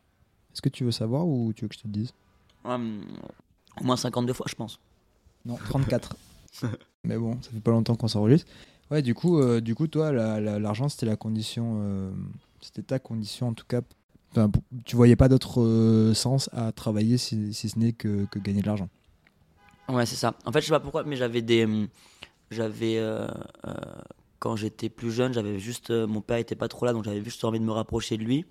Est-ce 0.53 0.61
que 0.61 0.69
tu 0.69 0.83
veux 0.83 0.91
savoir 0.91 1.27
ou 1.27 1.53
tu 1.53 1.65
veux 1.65 1.69
que 1.69 1.75
je 1.75 1.79
te 1.81 1.87
le 1.87 1.93
dise? 1.93 2.13
Hum, 2.65 3.01
Au 3.81 3.83
moins 3.83 3.97
52 3.97 4.31
fois, 4.33 4.45
je 4.47 4.55
pense. 4.55 4.79
Non, 5.43 5.55
34. 5.55 6.15
Mais 7.03 7.17
bon, 7.17 7.41
ça 7.41 7.49
fait 7.49 7.59
pas 7.59 7.71
longtemps 7.71 7.95
qu'on 7.95 8.07
s'enregistre. 8.07 8.47
Ouais, 8.91 9.01
du 9.01 9.15
coup, 9.15 9.39
euh, 9.39 9.59
du 9.59 9.73
coup 9.73 9.87
toi, 9.87 10.11
l'argent, 10.11 10.87
c'était 10.87 11.07
la 11.07 11.15
condition. 11.15 12.13
C'était 12.63 12.83
ta 12.83 12.99
condition 12.99 13.49
en 13.49 13.53
tout 13.53 13.65
cas. 13.67 13.81
Enfin, 14.31 14.49
tu 14.85 14.95
voyais 14.95 15.15
pas 15.15 15.29
d'autre 15.29 16.11
sens 16.15 16.49
à 16.53 16.71
travailler 16.71 17.17
si, 17.17 17.53
si 17.53 17.69
ce 17.69 17.77
n'est 17.77 17.93
que, 17.93 18.25
que 18.25 18.39
gagner 18.39 18.61
de 18.61 18.67
l'argent. 18.67 18.89
Ouais, 19.89 20.05
c'est 20.05 20.15
ça. 20.15 20.33
En 20.45 20.51
fait, 20.51 20.61
je 20.61 20.67
sais 20.67 20.71
pas 20.71 20.79
pourquoi, 20.79 21.03
mais 21.03 21.15
j'avais 21.15 21.41
des. 21.41 21.65
Hum, 21.65 21.87
j'avais. 22.51 22.97
Euh, 22.97 23.27
euh, 23.67 23.73
quand 24.39 24.55
j'étais 24.55 24.89
plus 24.89 25.11
jeune, 25.11 25.33
j'avais 25.33 25.59
juste. 25.59 25.89
Euh, 25.89 26.07
mon 26.07 26.21
père 26.21 26.37
était 26.37 26.55
pas 26.55 26.67
trop 26.67 26.85
là, 26.85 26.93
donc 26.93 27.03
j'avais 27.03 27.23
juste 27.23 27.43
envie 27.43 27.59
de 27.59 27.65
me 27.65 27.71
rapprocher 27.71 28.17
de 28.17 28.23
lui. 28.23 28.45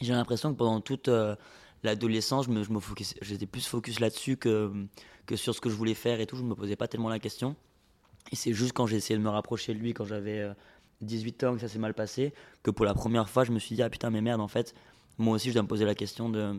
J'ai 0.00 0.12
l'impression 0.12 0.52
que 0.52 0.58
pendant 0.58 0.80
toute 0.80 1.10
l'adolescence, 1.82 2.46
je 2.46 2.50
me, 2.50 2.62
je 2.62 2.70
me 2.70 2.78
j'étais 3.22 3.46
plus 3.46 3.66
focus 3.66 3.98
là-dessus 3.98 4.36
que, 4.36 4.72
que 5.26 5.34
sur 5.34 5.54
ce 5.54 5.60
que 5.60 5.70
je 5.70 5.74
voulais 5.74 5.94
faire 5.94 6.20
et 6.20 6.26
tout. 6.26 6.36
Je 6.36 6.44
me 6.44 6.54
posais 6.54 6.76
pas 6.76 6.86
tellement 6.86 7.08
la 7.08 7.18
question. 7.18 7.56
Et 8.30 8.36
c'est 8.36 8.52
juste 8.52 8.74
quand 8.74 8.86
j'ai 8.86 8.96
essayé 8.96 9.18
de 9.18 9.24
me 9.24 9.28
rapprocher 9.30 9.74
de 9.74 9.78
lui, 9.80 9.94
quand 9.94 10.04
j'avais 10.04 10.48
18 11.00 11.44
ans, 11.44 11.54
que 11.54 11.60
ça 11.60 11.68
s'est 11.68 11.78
mal 11.78 11.94
passé, 11.94 12.32
que 12.62 12.70
pour 12.70 12.84
la 12.84 12.94
première 12.94 13.28
fois, 13.28 13.44
je 13.44 13.52
me 13.52 13.58
suis 13.58 13.76
dit, 13.76 13.82
ah 13.82 13.90
putain, 13.90 14.10
mais 14.10 14.20
merde, 14.20 14.40
en 14.40 14.48
fait, 14.48 14.74
moi 15.18 15.34
aussi, 15.34 15.48
je 15.48 15.54
dois 15.54 15.62
me 15.62 15.68
poser 15.68 15.84
la 15.84 15.94
question 15.94 16.28
de 16.28 16.56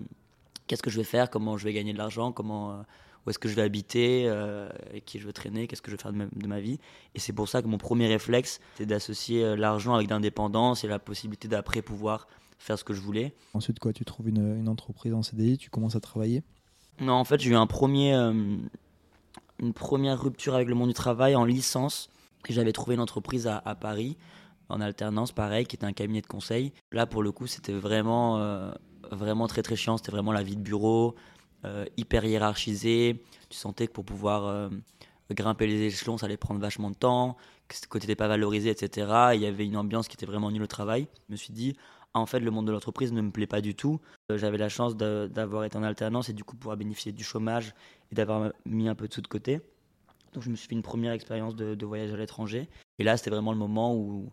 qu'est-ce 0.67 0.83
que 0.83 0.89
je 0.89 0.97
vais 0.97 1.03
faire, 1.03 1.29
comment 1.29 1.57
je 1.57 1.63
vais 1.63 1.73
gagner 1.73 1.93
de 1.93 1.97
l'argent, 1.97 2.31
comment 2.31 2.83
où 3.25 3.29
est-ce 3.29 3.39
que 3.39 3.49
je 3.49 3.55
vais 3.55 3.61
habiter, 3.61 4.23
euh, 4.27 4.69
avec 4.89 5.05
qui 5.05 5.19
je 5.19 5.25
veux 5.25 5.33
traîner, 5.33 5.67
qu'est-ce 5.67 5.81
que 5.81 5.91
je 5.91 5.97
vais 5.97 6.01
faire 6.01 6.13
de 6.13 6.47
ma, 6.47 6.59
vie. 6.59 6.79
Et 7.15 7.19
c'est 7.19 7.33
pour 7.33 7.49
ça 7.49 7.61
que 7.61 7.67
mon 7.67 7.77
premier 7.77 8.07
réflexe, 8.07 8.59
c'est 8.75 8.85
d'associer 8.85 9.43
euh, 9.43 9.55
l'argent 9.55 9.95
avec 9.95 10.09
l'indépendance 10.09 10.83
et 10.83 10.87
la 10.87 10.99
possibilité 10.99 11.47
d'après 11.47 11.81
pouvoir 11.81 12.27
faire 12.57 12.77
ce 12.77 12.83
que 12.83 12.93
je 12.93 13.01
voulais. 13.01 13.33
Ensuite, 13.53 13.79
quoi, 13.79 13.93
tu 13.93 14.05
trouves 14.05 14.29
une, 14.29 14.67
entreprise 14.67 15.13
en 15.13 15.23
CDI, 15.23 15.57
tu 15.57 15.69
commences 15.69 15.95
à 15.95 15.99
travailler? 15.99 16.43
Non, 16.99 17.13
en 17.13 17.23
fait, 17.23 17.39
j'ai 17.39 17.51
eu 17.51 17.55
un 17.55 17.67
premier, 17.67 18.13
euh, 18.13 18.33
une 19.59 19.73
première 19.73 20.21
rupture 20.21 20.55
avec 20.55 20.67
le 20.67 20.75
monde 20.75 20.89
du 20.89 20.93
travail 20.93 21.35
en 21.35 21.45
licence. 21.45 22.09
J'avais 22.47 22.71
trouvé 22.71 22.95
une 22.95 23.01
entreprise 23.01 23.47
à, 23.47 23.75
Paris, 23.75 24.17
en 24.69 24.81
alternance, 24.81 25.31
pareil, 25.31 25.65
qui 25.65 25.75
était 25.75 25.85
un 25.85 25.93
cabinet 25.93 26.21
de 26.21 26.27
conseil. 26.27 26.71
Là, 26.91 27.05
pour 27.05 27.21
le 27.21 27.31
coup, 27.31 27.47
c'était 27.47 27.73
vraiment, 27.73 28.71
vraiment 29.11 29.47
très 29.47 29.61
très 29.61 29.75
chiant. 29.75 29.97
C'était 29.97 30.11
vraiment 30.11 30.31
la 30.31 30.43
vie 30.43 30.55
de 30.55 30.61
bureau. 30.61 31.15
Euh, 31.65 31.85
hyper 31.97 32.23
hiérarchisé. 32.23 33.21
Tu 33.49 33.57
sentais 33.57 33.87
que 33.87 33.91
pour 33.91 34.05
pouvoir 34.05 34.45
euh, 34.45 34.69
grimper 35.31 35.67
les 35.67 35.81
échelons, 35.81 36.17
ça 36.17 36.25
allait 36.25 36.37
prendre 36.37 36.61
vachement 36.61 36.89
de 36.89 36.95
temps, 36.95 37.35
que 37.67 37.97
tu 37.97 38.05
n'étais 38.05 38.15
pas 38.15 38.29
valorisé, 38.29 38.69
etc. 38.69 39.31
il 39.33 39.41
y 39.41 39.45
avait 39.45 39.65
une 39.65 39.75
ambiance 39.75 40.07
qui 40.07 40.15
était 40.15 40.25
vraiment 40.25 40.51
nulle 40.51 40.63
au 40.63 40.67
travail. 40.67 41.07
Je 41.27 41.33
me 41.33 41.35
suis 41.35 41.51
dit, 41.51 41.75
en 42.13 42.25
fait, 42.25 42.39
le 42.39 42.49
monde 42.49 42.65
de 42.67 42.71
l'entreprise 42.71 43.11
ne 43.11 43.21
me 43.21 43.31
plaît 43.31 43.45
pas 43.45 43.59
du 43.59 43.75
tout. 43.75 43.99
Euh, 44.31 44.37
j'avais 44.37 44.57
la 44.57 44.69
chance 44.69 44.95
d'avoir 44.95 45.65
été 45.65 45.77
en 45.77 45.83
alternance 45.83 46.29
et 46.29 46.33
du 46.33 46.45
coup 46.45 46.55
pouvoir 46.55 46.77
bénéficier 46.77 47.11
du 47.11 47.25
chômage 47.25 47.73
et 48.11 48.15
d'avoir 48.15 48.53
mis 48.65 48.87
un 48.87 48.95
peu 48.95 49.09
de 49.09 49.13
sous 49.13 49.21
de 49.21 49.27
côté. 49.27 49.59
Donc 50.33 50.43
je 50.43 50.49
me 50.49 50.55
suis 50.55 50.67
fait 50.67 50.75
une 50.75 50.83
première 50.83 51.11
expérience 51.13 51.55
de, 51.55 51.75
de 51.75 51.85
voyage 51.85 52.13
à 52.13 52.17
l'étranger. 52.17 52.69
Et 52.99 53.03
là, 53.03 53.17
c'était 53.17 53.29
vraiment 53.29 53.51
le 53.51 53.57
moment 53.57 53.95
où, 53.95 54.31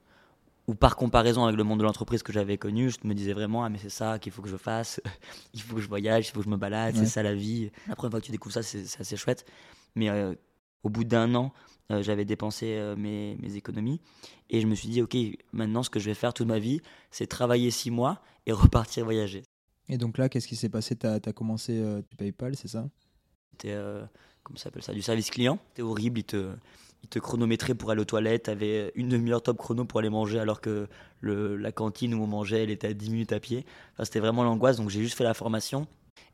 ou 0.66 0.74
par 0.74 0.96
comparaison 0.96 1.44
avec 1.44 1.56
le 1.56 1.64
monde 1.64 1.78
de 1.78 1.84
l'entreprise 1.84 2.22
que 2.22 2.32
j'avais 2.32 2.58
connu, 2.58 2.90
je 2.90 2.96
me 3.04 3.14
disais 3.14 3.32
vraiment 3.32 3.64
ah 3.64 3.68
mais 3.68 3.78
c'est 3.78 3.88
ça 3.88 4.18
qu'il 4.18 4.32
faut 4.32 4.42
que 4.42 4.48
je 4.48 4.56
fasse, 4.56 5.00
il 5.54 5.62
faut 5.62 5.76
que 5.76 5.80
je 5.80 5.88
voyage, 5.88 6.28
il 6.28 6.32
faut 6.32 6.40
que 6.40 6.44
je 6.44 6.50
me 6.50 6.56
balade, 6.56 6.96
c'est 6.96 7.06
ça 7.06 7.22
la 7.22 7.34
vie. 7.34 7.70
La 7.86 7.94
première 7.94 8.10
fois 8.10 8.20
que 8.20 8.26
tu 8.26 8.32
découvres 8.32 8.54
ça, 8.54 8.62
c'est 8.62 9.00
assez 9.00 9.16
chouette. 9.16 9.46
Mais 9.94 10.08
euh, 10.10 10.34
au 10.82 10.90
bout 10.90 11.04
d'un 11.04 11.34
an, 11.34 11.52
euh, 11.92 12.02
j'avais 12.02 12.24
dépensé 12.24 12.74
euh, 12.76 12.96
mes, 12.96 13.36
mes, 13.40 13.54
économies 13.54 14.00
et 14.50 14.60
je 14.60 14.66
me 14.66 14.74
suis 14.74 14.88
dit 14.88 15.02
ok 15.02 15.16
maintenant 15.52 15.84
ce 15.84 15.90
que 15.90 16.00
je 16.00 16.06
vais 16.06 16.14
faire 16.14 16.34
toute 16.34 16.48
ma 16.48 16.58
vie, 16.58 16.80
c'est 17.12 17.28
travailler 17.28 17.70
six 17.70 17.92
mois 17.92 18.20
et 18.46 18.52
repartir 18.52 19.04
voyager. 19.04 19.44
Et 19.88 19.98
donc 19.98 20.18
là, 20.18 20.28
qu'est-ce 20.28 20.48
qui 20.48 20.56
s'est 20.56 20.68
passé? 20.68 20.96
Tu 20.96 21.06
as, 21.06 21.20
commencé 21.32 21.80
du 22.10 22.16
PayPal, 22.16 22.56
c'est 22.56 22.66
ça? 22.66 22.88
C'était 23.52 23.74
comment 24.42 24.56
ça 24.56 24.64
s'appelle 24.64 24.82
ça? 24.82 24.92
Du 24.92 25.02
service 25.02 25.30
client. 25.30 25.58
C'était 25.68 25.82
horrible, 25.82 26.20
ils 26.20 26.24
te 26.24 26.52
il 27.02 27.08
te 27.08 27.18
chronométrait 27.20 27.74
pour 27.74 27.90
aller 27.90 28.00
aux 28.00 28.06
toilettes, 28.06 28.44
t'avais 28.44 28.90
une 28.96 29.08
demi-heure 29.08 29.42
top 29.42 29.58
chrono 29.58 29.84
pour 29.84 30.00
aller 30.00 30.10
manger 30.10 30.40
alors 30.40 30.60
que 30.60 30.88
le, 31.20 31.56
la 31.56 31.70
cantine 31.70 32.14
où 32.14 32.22
on 32.22 32.26
mangeait, 32.26 32.64
elle 32.64 32.70
était 32.70 32.88
à 32.88 32.94
10 32.94 33.10
minutes 33.10 33.32
à 33.32 33.38
pied. 33.38 33.64
C'était 34.02 34.18
vraiment 34.18 34.42
l'angoisse, 34.42 34.76
donc 34.76 34.90
j'ai 34.90 35.00
juste 35.00 35.16
fait 35.16 35.22
la 35.22 35.34
formation 35.34 35.86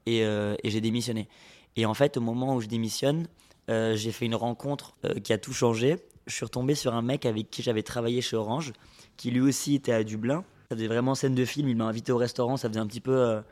et, 0.06 0.24
euh, 0.24 0.54
et 0.62 0.70
j'ai 0.70 0.80
démissionné. 0.80 1.28
Et 1.76 1.84
en 1.84 1.92
fait, 1.92 2.16
au 2.16 2.20
moment 2.20 2.54
où 2.54 2.60
je 2.60 2.68
démissionne, 2.68 3.26
euh, 3.68 3.94
j'ai 3.96 4.12
fait 4.12 4.26
une 4.26 4.34
rencontre 4.34 4.94
euh, 5.04 5.14
qui 5.20 5.32
a 5.32 5.38
tout 5.38 5.52
changé. 5.52 5.96
Je 6.26 6.34
suis 6.34 6.44
retombé 6.44 6.74
sur 6.74 6.94
un 6.94 7.02
mec 7.02 7.26
avec 7.26 7.50
qui 7.50 7.62
j'avais 7.62 7.82
travaillé 7.82 8.20
chez 8.20 8.36
Orange, 8.36 8.72
qui 9.16 9.30
lui 9.30 9.40
aussi 9.40 9.74
était 9.74 9.92
à 9.92 10.04
Dublin. 10.04 10.44
Ça 10.70 10.76
faisait 10.76 10.88
vraiment 10.88 11.14
scène 11.14 11.34
de 11.34 11.44
film, 11.44 11.68
il 11.68 11.76
m'a 11.76 11.84
invité 11.84 12.12
au 12.12 12.16
restaurant, 12.16 12.56
ça 12.56 12.68
faisait 12.68 12.80
un 12.80 12.86
petit 12.86 13.00
peu 13.00 13.14
euh, 13.14 13.42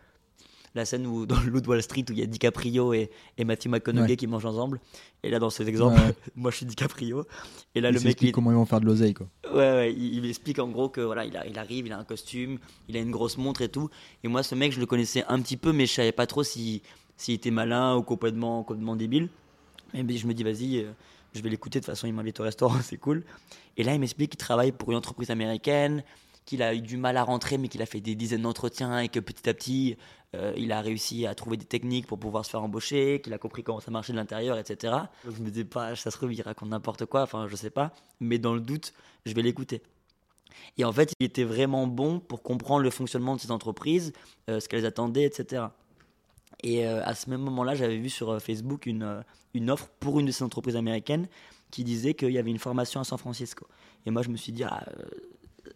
la 0.74 0.84
scène 0.84 1.06
où, 1.06 1.26
dans 1.26 1.40
le 1.40 1.50
Loup 1.50 1.60
de 1.60 1.68
Wall 1.68 1.82
Street 1.82 2.04
où 2.08 2.12
il 2.12 2.18
y 2.18 2.22
a 2.22 2.26
DiCaprio 2.26 2.92
et, 2.94 3.10
et 3.38 3.44
Matthew 3.44 3.66
McConaughey 3.68 4.10
Ouais. 4.10 4.16
qui 4.16 4.26
mangent 4.26 4.46
ensemble. 4.46 4.80
Et 5.22 5.30
là, 5.30 5.38
dans 5.38 5.50
cet 5.50 5.66
exemple, 5.68 6.00
Ouais. 6.00 6.14
moi 6.36 6.50
je 6.50 6.58
suis 6.58 6.66
DiCaprio. 6.66 7.26
Et 7.74 7.80
là, 7.80 7.90
Il 7.90 7.94
le 7.96 8.00
mec, 8.00 8.22
il, 8.22 8.30
comment 8.32 8.50
ils 8.52 8.54
vont 8.54 8.66
faire 8.66 8.80
de 8.80 8.86
l'oseille, 8.86 9.14
quoi. 9.14 9.26
Ouais, 9.52 9.56
ouais, 9.58 9.92
il, 9.92 10.14
il 10.14 10.22
m'explique 10.22 10.58
en 10.60 10.68
gros 10.68 10.88
que 10.88 11.00
voilà, 11.00 11.24
il, 11.24 11.36
a- 11.36 11.46
il 11.46 11.58
arrive, 11.58 11.86
il 11.86 11.92
a 11.92 11.98
un 11.98 12.04
costume, 12.04 12.58
il 12.88 12.96
a 12.96 13.00
une 13.00 13.10
grosse 13.10 13.36
montre 13.36 13.62
et 13.62 13.68
tout. 13.68 13.90
Et 14.22 14.28
moi, 14.28 14.42
ce 14.42 14.54
mec, 14.54 14.72
je 14.72 14.80
le 14.80 14.86
connaissais 14.86 15.24
un 15.28 15.40
petit 15.40 15.56
peu, 15.56 15.72
mais 15.72 15.86
je 15.86 15.92
savais 15.92 16.12
pas 16.12 16.26
trop 16.26 16.42
si 16.44 16.82
s'il 17.16 17.34
était 17.34 17.50
malin 17.50 17.96
ou 17.96 18.02
complètement, 18.02 18.62
complètement 18.62 18.96
débile. 18.96 19.28
Mais 19.92 20.02
ben, 20.04 20.16
je 20.16 20.26
me 20.26 20.32
dis, 20.34 20.42
vas-y, 20.44 20.78
euh, 20.78 20.90
je 21.34 21.42
vais 21.42 21.50
l'écouter. 21.50 21.80
De 21.80 21.84
toute 21.84 21.92
façon, 21.92 22.06
il 22.06 22.14
m'invite 22.14 22.38
au 22.40 22.44
restaurant, 22.44 22.76
c'est 22.82 22.96
cool. 22.96 23.24
Et 23.76 23.82
là, 23.82 23.92
il 23.92 24.00
m'explique 24.00 24.30
qu'il 24.30 24.38
travaille 24.38 24.72
pour 24.72 24.90
une 24.92 24.96
entreprise 24.96 25.30
américaine, 25.30 26.02
qu'il 26.50 26.64
a 26.64 26.74
eu 26.74 26.80
du 26.80 26.96
mal 26.96 27.16
à 27.16 27.22
rentrer, 27.22 27.58
mais 27.58 27.68
qu'il 27.68 27.80
a 27.80 27.86
fait 27.86 28.00
des 28.00 28.16
dizaines 28.16 28.42
d'entretiens 28.42 28.98
et 28.98 29.08
que 29.08 29.20
petit 29.20 29.48
à 29.48 29.54
petit, 29.54 29.96
euh, 30.34 30.52
il 30.56 30.72
a 30.72 30.80
réussi 30.80 31.24
à 31.24 31.36
trouver 31.36 31.56
des 31.56 31.64
techniques 31.64 32.08
pour 32.08 32.18
pouvoir 32.18 32.44
se 32.44 32.50
faire 32.50 32.60
embaucher, 32.60 33.20
qu'il 33.22 33.32
a 33.32 33.38
compris 33.38 33.62
comment 33.62 33.78
ça 33.78 33.92
marchait 33.92 34.12
de 34.12 34.18
l'intérieur, 34.18 34.58
etc. 34.58 34.94
Je 35.24 35.40
me 35.42 35.48
disais 35.50 35.64
pas, 35.64 35.94
ça 35.94 36.10
se 36.10 36.16
trouve, 36.16 36.32
il 36.32 36.42
raconte 36.42 36.70
n'importe 36.70 37.06
quoi, 37.06 37.22
enfin, 37.22 37.46
je 37.46 37.54
sais 37.54 37.70
pas. 37.70 37.94
Mais 38.18 38.40
dans 38.40 38.52
le 38.52 38.60
doute, 38.60 38.94
je 39.26 39.32
vais 39.32 39.42
l'écouter. 39.42 39.80
Et 40.76 40.84
en 40.84 40.92
fait, 40.92 41.12
il 41.20 41.24
était 41.24 41.44
vraiment 41.44 41.86
bon 41.86 42.18
pour 42.18 42.42
comprendre 42.42 42.82
le 42.82 42.90
fonctionnement 42.90 43.36
de 43.36 43.40
ces 43.40 43.52
entreprises, 43.52 44.12
euh, 44.48 44.58
ce 44.58 44.68
qu'elles 44.68 44.86
attendaient, 44.86 45.26
etc. 45.26 45.66
Et 46.64 46.84
euh, 46.84 47.00
à 47.04 47.14
ce 47.14 47.30
même 47.30 47.42
moment-là, 47.42 47.76
j'avais 47.76 47.98
vu 47.98 48.10
sur 48.10 48.42
Facebook 48.42 48.86
une, 48.86 49.22
une 49.54 49.70
offre 49.70 49.88
pour 50.00 50.18
une 50.18 50.26
de 50.26 50.32
ces 50.32 50.42
entreprises 50.42 50.74
américaines 50.74 51.28
qui 51.70 51.84
disait 51.84 52.14
qu'il 52.14 52.32
y 52.32 52.38
avait 52.38 52.50
une 52.50 52.58
formation 52.58 52.98
à 52.98 53.04
San 53.04 53.18
Francisco. 53.18 53.68
Et 54.04 54.10
moi, 54.10 54.22
je 54.22 54.30
me 54.30 54.36
suis 54.36 54.50
dit, 54.50 54.64
ah, 54.64 54.84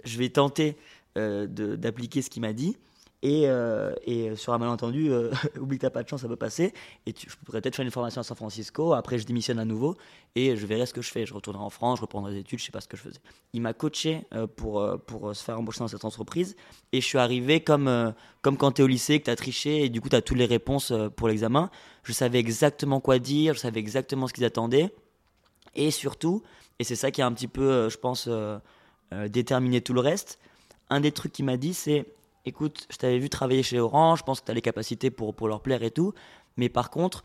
je 0.04 0.18
vais 0.18 0.28
tenter 0.28 0.76
euh, 1.16 1.46
d'appliquer 1.46 2.23
ce 2.23 2.30
qu'il 2.30 2.42
m'a 2.42 2.52
dit. 2.52 2.76
Et, 3.25 3.44
euh, 3.46 3.94
et 4.04 4.37
sur 4.37 4.52
un 4.52 4.58
malentendu, 4.58 5.11
euh, 5.11 5.30
oublie 5.58 5.78
que 5.78 5.82
t'as 5.82 5.90
pas 5.90 6.02
de 6.02 6.08
chance, 6.08 6.20
ça 6.20 6.28
peut 6.28 6.37
passer. 6.37 6.75
Et 7.06 7.14
je 7.16 7.34
pourrais 7.46 7.62
peut-être 7.62 7.75
faire 7.75 7.84
une 7.84 7.90
formation 7.90 8.20
à 8.20 8.25
San 8.25 8.37
Francisco. 8.37 8.92
Après, 8.92 9.18
je 9.18 9.25
démissionne 9.25 9.58
à 9.58 9.64
nouveau 9.64 9.96
et 10.34 10.56
je 10.56 10.66
verrai 10.66 10.84
ce 10.84 10.92
que 10.92 11.00
je 11.00 11.11
fais. 11.11 11.25
Je 11.25 11.32
retournerai 11.32 11.64
en 11.64 11.70
France, 11.70 12.00
je 12.00 12.02
reprendrai 12.02 12.34
des 12.34 12.40
études, 12.40 12.58
je 12.58 12.66
sais 12.66 12.70
pas 12.70 12.82
ce 12.82 12.88
que 12.88 12.99
je 12.99 13.02
faisais. 13.02 13.20
Il 13.54 13.62
m'a 13.62 13.73
coaché 13.73 14.26
euh, 14.34 14.46
pour, 14.46 14.87
pour 15.06 15.34
se 15.34 15.42
faire 15.42 15.58
embaucher 15.58 15.78
dans 15.78 15.88
cette 15.88 16.04
entreprise. 16.04 16.54
Et 16.92 17.00
je 17.00 17.06
suis 17.06 17.16
arrivé 17.16 17.61
comme, 17.61 18.12
comme 18.42 18.58
quand 18.58 18.73
tu 18.73 18.82
es 18.82 18.84
au 18.84 18.88
lycée, 18.88 19.18
que 19.20 19.25
tu 19.25 19.30
as 19.30 19.37
triché 19.37 19.84
et 19.84 19.88
du 19.88 20.02
coup 20.02 20.11
tu 20.11 20.16
as 20.16 20.23
toutes 20.23 20.37
les 20.37 20.44
réponses 20.44 20.92
pour 21.16 21.28
l'examen. 21.28 21.70
Je 22.02 22.12
savais 22.12 22.38
exactement 22.38 23.00
quoi 23.00 23.18
dire, 23.18 23.54
je 23.54 23.61
savais 23.61 23.80
exactement 23.80 24.26
ce 24.26 24.34
qu'ils 24.34 24.44
attendaient. 24.44 24.94
Et 25.75 25.90
surtout, 25.90 26.42
et 26.78 26.84
c'est 26.84 26.94
ça 26.94 27.11
qui 27.11 27.23
a 27.23 27.26
un 27.26 27.32
petit 27.32 27.49
peu, 27.49 27.88
je 27.88 27.96
pense, 27.96 28.28
euh, 29.12 29.28
déterminé 29.28 29.80
tout 29.80 29.92
le 29.92 30.00
reste, 30.00 30.38
un 30.90 31.00
des 31.00 31.12
trucs 31.12 31.32
qu'il 31.32 31.44
m'a 31.44 31.56
dit, 31.56 31.75
c'est 31.75 32.06
écoute, 32.44 32.87
je 32.90 32.96
t'avais 32.96 33.18
vu 33.18 33.28
travailler 33.28 33.62
chez 33.62 33.80
Orange, 33.80 34.20
je 34.20 34.25
pense 34.25 34.40
que 34.40 34.46
tu 34.46 34.50
as 34.50 34.54
les 34.54 34.62
capacités 34.62 35.11
pour, 35.11 35.34
pour 35.34 35.49
leur 35.49 35.61
plaire 35.61 35.82
et 35.82 35.90
tout, 35.90 36.12
mais 36.56 36.68
par 36.68 36.90
contre, 36.90 37.25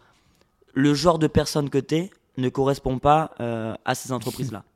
le 0.74 0.94
genre 0.94 1.20
de 1.20 1.28
personne 1.28 1.70
que 1.70 1.78
tu 1.78 1.96
es 1.96 2.12
ne 2.38 2.50
correspond 2.50 3.00
pas 3.00 3.32
euh, 3.40 3.74
à 3.86 3.96
ces 3.96 4.12
entreprises-là. 4.12 4.64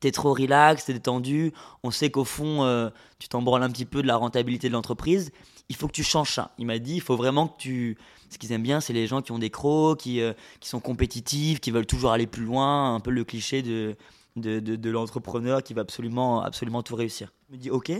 T'es 0.00 0.12
trop 0.12 0.32
relax, 0.32 0.84
t'es 0.84 0.92
détendu, 0.92 1.52
on 1.82 1.90
sait 1.90 2.08
qu'au 2.08 2.22
fond, 2.22 2.62
euh, 2.62 2.88
tu 3.18 3.28
t'en 3.28 3.44
un 3.52 3.68
petit 3.68 3.84
peu 3.84 4.00
de 4.00 4.06
la 4.06 4.14
rentabilité 4.14 4.68
de 4.68 4.72
l'entreprise, 4.72 5.32
il 5.68 5.74
faut 5.74 5.88
que 5.88 5.92
tu 5.92 6.04
changes 6.04 6.34
ça. 6.34 6.52
Il 6.56 6.66
m'a 6.66 6.78
dit, 6.78 6.94
il 6.94 7.00
faut 7.00 7.16
vraiment 7.16 7.48
que 7.48 7.58
tu... 7.58 7.98
Ce 8.30 8.38
qu'ils 8.38 8.52
aiment 8.52 8.62
bien, 8.62 8.80
c'est 8.80 8.92
les 8.92 9.08
gens 9.08 9.22
qui 9.22 9.32
ont 9.32 9.40
des 9.40 9.50
crocs, 9.50 9.98
qui, 9.98 10.20
euh, 10.20 10.34
qui 10.60 10.68
sont 10.68 10.78
compétitifs, 10.78 11.58
qui 11.58 11.72
veulent 11.72 11.84
toujours 11.84 12.12
aller 12.12 12.28
plus 12.28 12.44
loin, 12.44 12.94
un 12.94 13.00
peu 13.00 13.10
le 13.10 13.24
cliché 13.24 13.62
de, 13.62 13.96
de, 14.38 14.60
de, 14.60 14.76
de 14.76 14.90
l'entrepreneur 14.90 15.62
qui 15.62 15.74
va 15.74 15.82
absolument, 15.82 16.42
absolument 16.42 16.82
tout 16.82 16.96
réussir. 16.96 17.32
Je 17.48 17.56
me 17.56 17.60
dis, 17.60 17.70
ok, 17.70 17.92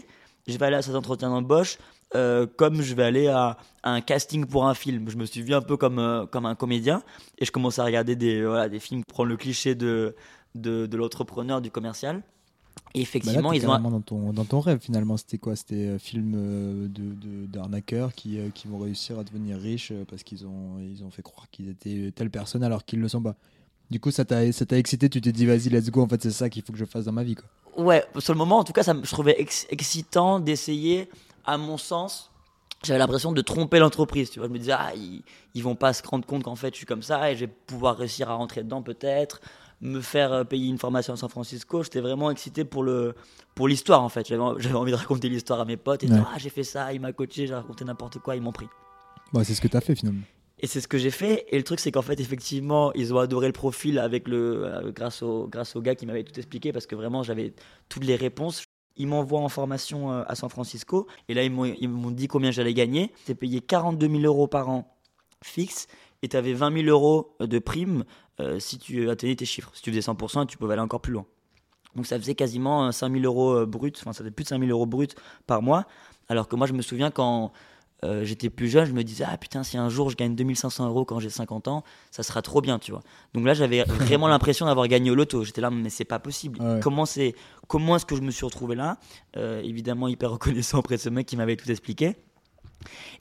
je 0.47 0.57
vais 0.57 0.67
aller 0.67 0.77
à 0.77 0.83
cet 0.83 0.95
entretien 0.95 1.31
d'embauche 1.31 1.79
euh, 2.15 2.47
comme 2.57 2.81
je 2.81 2.95
vais 2.95 3.05
aller 3.05 3.29
à, 3.29 3.59
à 3.83 3.91
un 3.91 4.01
casting 4.01 4.47
pour 4.47 4.67
un 4.67 4.75
film. 4.75 5.11
Je 5.11 5.17
me 5.17 5.27
suis 5.27 5.43
vu 5.43 5.55
un 5.55 5.61
peu 5.61 5.77
comme, 5.77 5.99
euh, 5.99 6.27
comme 6.27 6.47
un 6.47 6.55
comédien 6.55 7.03
et 7.39 7.45
je 7.45 7.53
commence 7.53 7.79
à 7.79 7.85
regarder 7.85 8.17
des, 8.17 8.45
voilà, 8.45 8.69
des 8.69 8.81
films, 8.81 9.05
prendre 9.05 9.29
le 9.29 9.37
cliché 9.37 9.75
de, 9.75 10.15
de, 10.55 10.87
de 10.87 10.97
l'entrepreneur, 10.97 11.61
du 11.61 11.71
commercial. 11.71 12.23
Et 12.95 13.03
Bah 13.03 13.03
là, 13.03 13.03
effectivement, 13.03 13.53
ils 13.53 13.69
ont... 13.69 13.79
dans 13.79 14.01
ton, 14.01 14.33
dans 14.33 14.45
ton 14.45 14.61
rêve 14.61 14.79
finalement. 14.81 15.17
C'était 15.19 15.37
quoi? 15.37 15.57
C'était 15.57 15.87
euh, 15.87 15.99
film 15.99 16.33
euh, 16.35 16.89
de, 16.89 17.47
d'arnaqueurs 17.47 18.15
qui, 18.15 18.39
euh, 18.39 18.49
qui 18.55 18.69
vont 18.69 18.79
réussir 18.79 19.19
à 19.19 19.25
devenir 19.25 19.59
riches 19.59 19.91
euh, 19.93 20.05
parce 20.09 20.23
qu'ils 20.23 20.47
ont, 20.47 20.79
ils 20.81 21.05
ont 21.05 21.11
fait 21.11 21.23
croire 21.23 21.51
qu'ils 21.51 21.69
étaient 21.69 22.13
telle 22.15 22.31
personne 22.31 22.63
alors 22.63 22.85
qu'ils 22.85 23.01
ne 23.01 23.05
le 23.05 23.09
sont 23.09 23.21
pas. 23.21 23.37
Du 23.91 24.01
coup, 24.01 24.11
ça 24.11 24.25
t'a, 24.25 24.51
ça 24.53 24.67
t'a 24.67 24.77
excité, 24.77 25.09
tu 25.09 25.21
t'es 25.21 25.33
dit 25.33 25.47
vas-y, 25.47 25.69
let's 25.71 25.91
go, 25.91 26.03
en 26.03 26.09
fait, 26.09 26.23
c'est 26.23 26.31
ça 26.31 26.49
qu'il 26.51 26.63
faut 26.63 26.73
que 26.73 26.79
je 26.79 26.85
fasse 26.85 27.05
dans 27.07 27.13
ma 27.13 27.23
vie. 27.25 27.35
Quoi. 27.37 27.47
Ouais, 27.85 28.05
sur 28.19 28.35
le 28.35 28.39
moment, 28.39 28.59
en 28.59 28.65
tout 28.65 28.73
cas, 28.75 28.83
ça, 28.83 28.93
me- 28.93 29.05
je 29.05 29.11
trouvais 29.11 29.37
ex- 29.41 29.67
excitant 29.71 30.41
d'essayer, 30.41 31.09
à 31.47 31.57
mon 31.57 31.79
sens, 31.79 32.31
j'avais 32.85 32.99
l'impression 32.99 33.33
de 33.33 33.41
tromper 33.41 33.79
l'entreprise. 33.79 34.31
Tu 34.31 34.41
vois, 34.41 34.49
je 34.49 34.53
me 34.53 34.59
disais, 34.59 34.73
ah, 34.73 34.93
ils, 34.95 35.23
ils 35.55 35.63
vont 35.63 35.75
pas 35.75 35.93
se 35.95 36.03
rendre 36.07 36.27
compte 36.27 36.43
qu'en 36.45 36.55
fait, 36.55 36.75
je 36.75 36.77
suis 36.77 36.87
comme 36.87 37.03
ça 37.03 37.31
et 37.31 37.35
je 37.35 37.41
vais 37.41 37.47
pouvoir 37.67 37.97
réussir 37.97 38.29
à 38.31 38.35
rentrer 38.35 38.63
dedans 38.63 38.83
peut-être, 38.83 39.41
me 39.81 40.01
faire 40.03 40.33
euh, 40.33 40.45
payer 40.45 40.69
une 40.69 40.79
formation 40.79 41.15
à 41.15 41.17
San 41.17 41.29
Francisco. 41.31 41.83
J'étais 41.83 42.01
vraiment 42.01 42.31
excité 42.31 42.65
pour 42.65 42.83
le 42.83 43.15
pour 43.55 43.69
l'histoire 43.69 44.03
en 44.03 44.09
fait. 44.09 44.27
J'avais 44.29 44.75
envie 44.75 44.93
de 44.93 44.97
raconter 44.97 45.29
l'histoire 45.29 45.61
à 45.61 45.65
mes 45.65 45.77
potes 45.77 46.03
et 46.05 46.09
Ouais. 46.09 46.15
dire, 46.17 46.29
ah, 46.33 46.37
j'ai 46.39 46.51
fait 46.51 46.63
ça, 46.65 46.93
il 46.93 47.01
m'a 47.01 47.13
coaché, 47.13 47.47
j'ai 47.47 47.55
raconté 47.55 47.85
n'importe 47.85 48.19
quoi, 48.19 48.37
ils 48.37 48.43
m'ont 48.43 48.53
pris. 48.53 48.67
Bah, 49.33 49.43
c'est 49.45 49.55
ce 49.55 49.61
que 49.61 49.69
t'as 49.69 49.81
fait 49.81 49.95
finalement. 49.95 50.23
Et 50.61 50.67
c'est 50.67 50.81
ce 50.81 50.89
que 50.89 50.99
j'ai 50.99 51.11
fait. 51.11 51.47
Et 51.49 51.57
le 51.57 51.65
truc, 51.65 51.81
c'est 51.81 51.93
qu'en 51.93 52.03
fait, 52.03 52.19
effectivement, 52.21 52.93
ils 52.95 53.15
ont 53.15 53.19
adoré 53.19 53.47
le 53.47 53.53
profil 53.53 53.99
avec 53.99 54.27
le, 54.27 54.65
euh, 54.65 54.93
grâce, 54.93 55.23
au, 55.23 55.47
grâce 55.47 55.77
au 55.77 55.81
gars 55.81 55.95
qui 55.95 56.07
m'avait 56.07 56.25
tout 56.25 56.37
expliqué 56.37 56.73
parce 56.73 56.87
que 56.87 56.97
vraiment, 56.97 57.23
j'avais 57.23 57.55
toutes 57.89 58.05
les 58.05 58.17
réponses. 58.17 58.65
Ils 58.97 59.07
m'envoient 59.07 59.41
en 59.41 59.49
formation 59.49 60.13
euh, 60.13 60.25
à 60.27 60.35
San 60.35 60.51
Francisco. 60.51 61.07
Et 61.29 61.35
là, 61.35 61.45
ils 61.45 61.51
m'ont 61.51 62.11
dit 62.11 62.27
combien 62.27 62.51
j'allais 62.51 62.75
gagner. 62.75 63.13
C'était 63.19 63.37
payé 63.37 63.61
42 63.61 64.09
000 64.09 64.23
euros 64.23 64.49
par 64.49 64.69
an 64.69 64.99
fixe. 65.45 65.87
Et 66.23 66.29
tu 66.29 66.37
avais 66.37 66.53
20 66.53 66.83
000 66.85 66.89
euros 66.89 67.37
de 67.41 67.59
prime 67.59 68.05
euh, 68.41 68.59
si 68.59 68.79
tu 68.79 69.09
atteignais 69.11 69.37
tes 69.37 69.45
chiffres. 69.45 69.71
Si 69.75 69.83
tu 69.83 69.91
faisais 69.91 70.01
100%, 70.01 70.47
tu 70.47 70.59
pouvais 70.59 70.73
aller 70.73 70.83
encore 70.83 71.01
plus 71.01 71.13
loin. 71.13 71.27
Donc 71.95 72.07
ça 72.07 72.19
faisait 72.19 72.35
quasiment 72.35 72.91
5 72.91 73.13
000 73.13 73.25
euros 73.25 73.53
euh, 73.53 73.67
brut. 73.67 73.97
Enfin, 74.01 74.13
ça 74.13 74.19
faisait 74.19 74.31
plus 74.31 74.45
de 74.45 74.49
5 74.49 74.59
000 74.61 74.71
euros 74.71 74.87
brut 74.87 75.15
par 75.47 75.63
mois. 75.63 75.87
Alors 76.29 76.49
que 76.49 76.57
moi, 76.57 76.67
je 76.67 76.73
me 76.73 76.83
souviens 76.83 77.11
quand 77.11 77.53
euh, 78.05 78.25
j'étais 78.25 78.49
plus 78.49 78.69
jeune, 78.69 78.85
je 78.87 78.93
me 78.93 79.03
disais, 79.03 79.25
ah 79.27 79.37
putain, 79.37 79.65
si 79.65 79.77
un 79.77 79.89
jour 79.89 80.09
je 80.11 80.17
gagne 80.17 80.37
2500 80.37 80.87
euros 80.87 81.05
quand 81.05 81.19
j'ai 81.19 81.31
50 81.31 81.67
ans, 81.69 81.83
ça 82.13 82.23
sera 82.23 82.43
trop 82.43 82.61
bien, 82.61 82.79
tu 82.79 82.93
vois. 82.93 83.01
Donc 83.35 83.45
là, 83.45 83.55
j'avais 83.55 83.83
vraiment 83.89 84.29
l'impression 84.29 84.67
d'avoir 84.67 84.87
gagné 84.87 85.11
au 85.11 85.15
loto. 85.17 85.43
J'étais 85.45 85.61
là, 85.61 85.71
mais 85.71 85.91
c'est 85.91 86.05
pas 86.05 86.19
possible. 86.21 86.63
Ouais. 86.63 86.79
Comment, 86.81 87.07
c'est, 87.07 87.35
comment 87.67 87.97
est-ce 87.97 88.07
que 88.07 88.15
je 88.15 88.21
me 88.23 88.31
suis 88.31 88.45
retrouvé 88.47 88.77
là? 88.77 88.99
Euh, 89.37 89.61
Évidemment, 89.63 90.07
hyper 90.07 90.31
reconnaissant 90.31 90.79
auprès 90.79 90.97
de 90.97 91.01
ce 91.01 91.09
mec 91.09 91.27
qui 91.27 91.37
m'avait 91.37 91.57
tout 91.57 91.69
expliqué. 91.71 92.15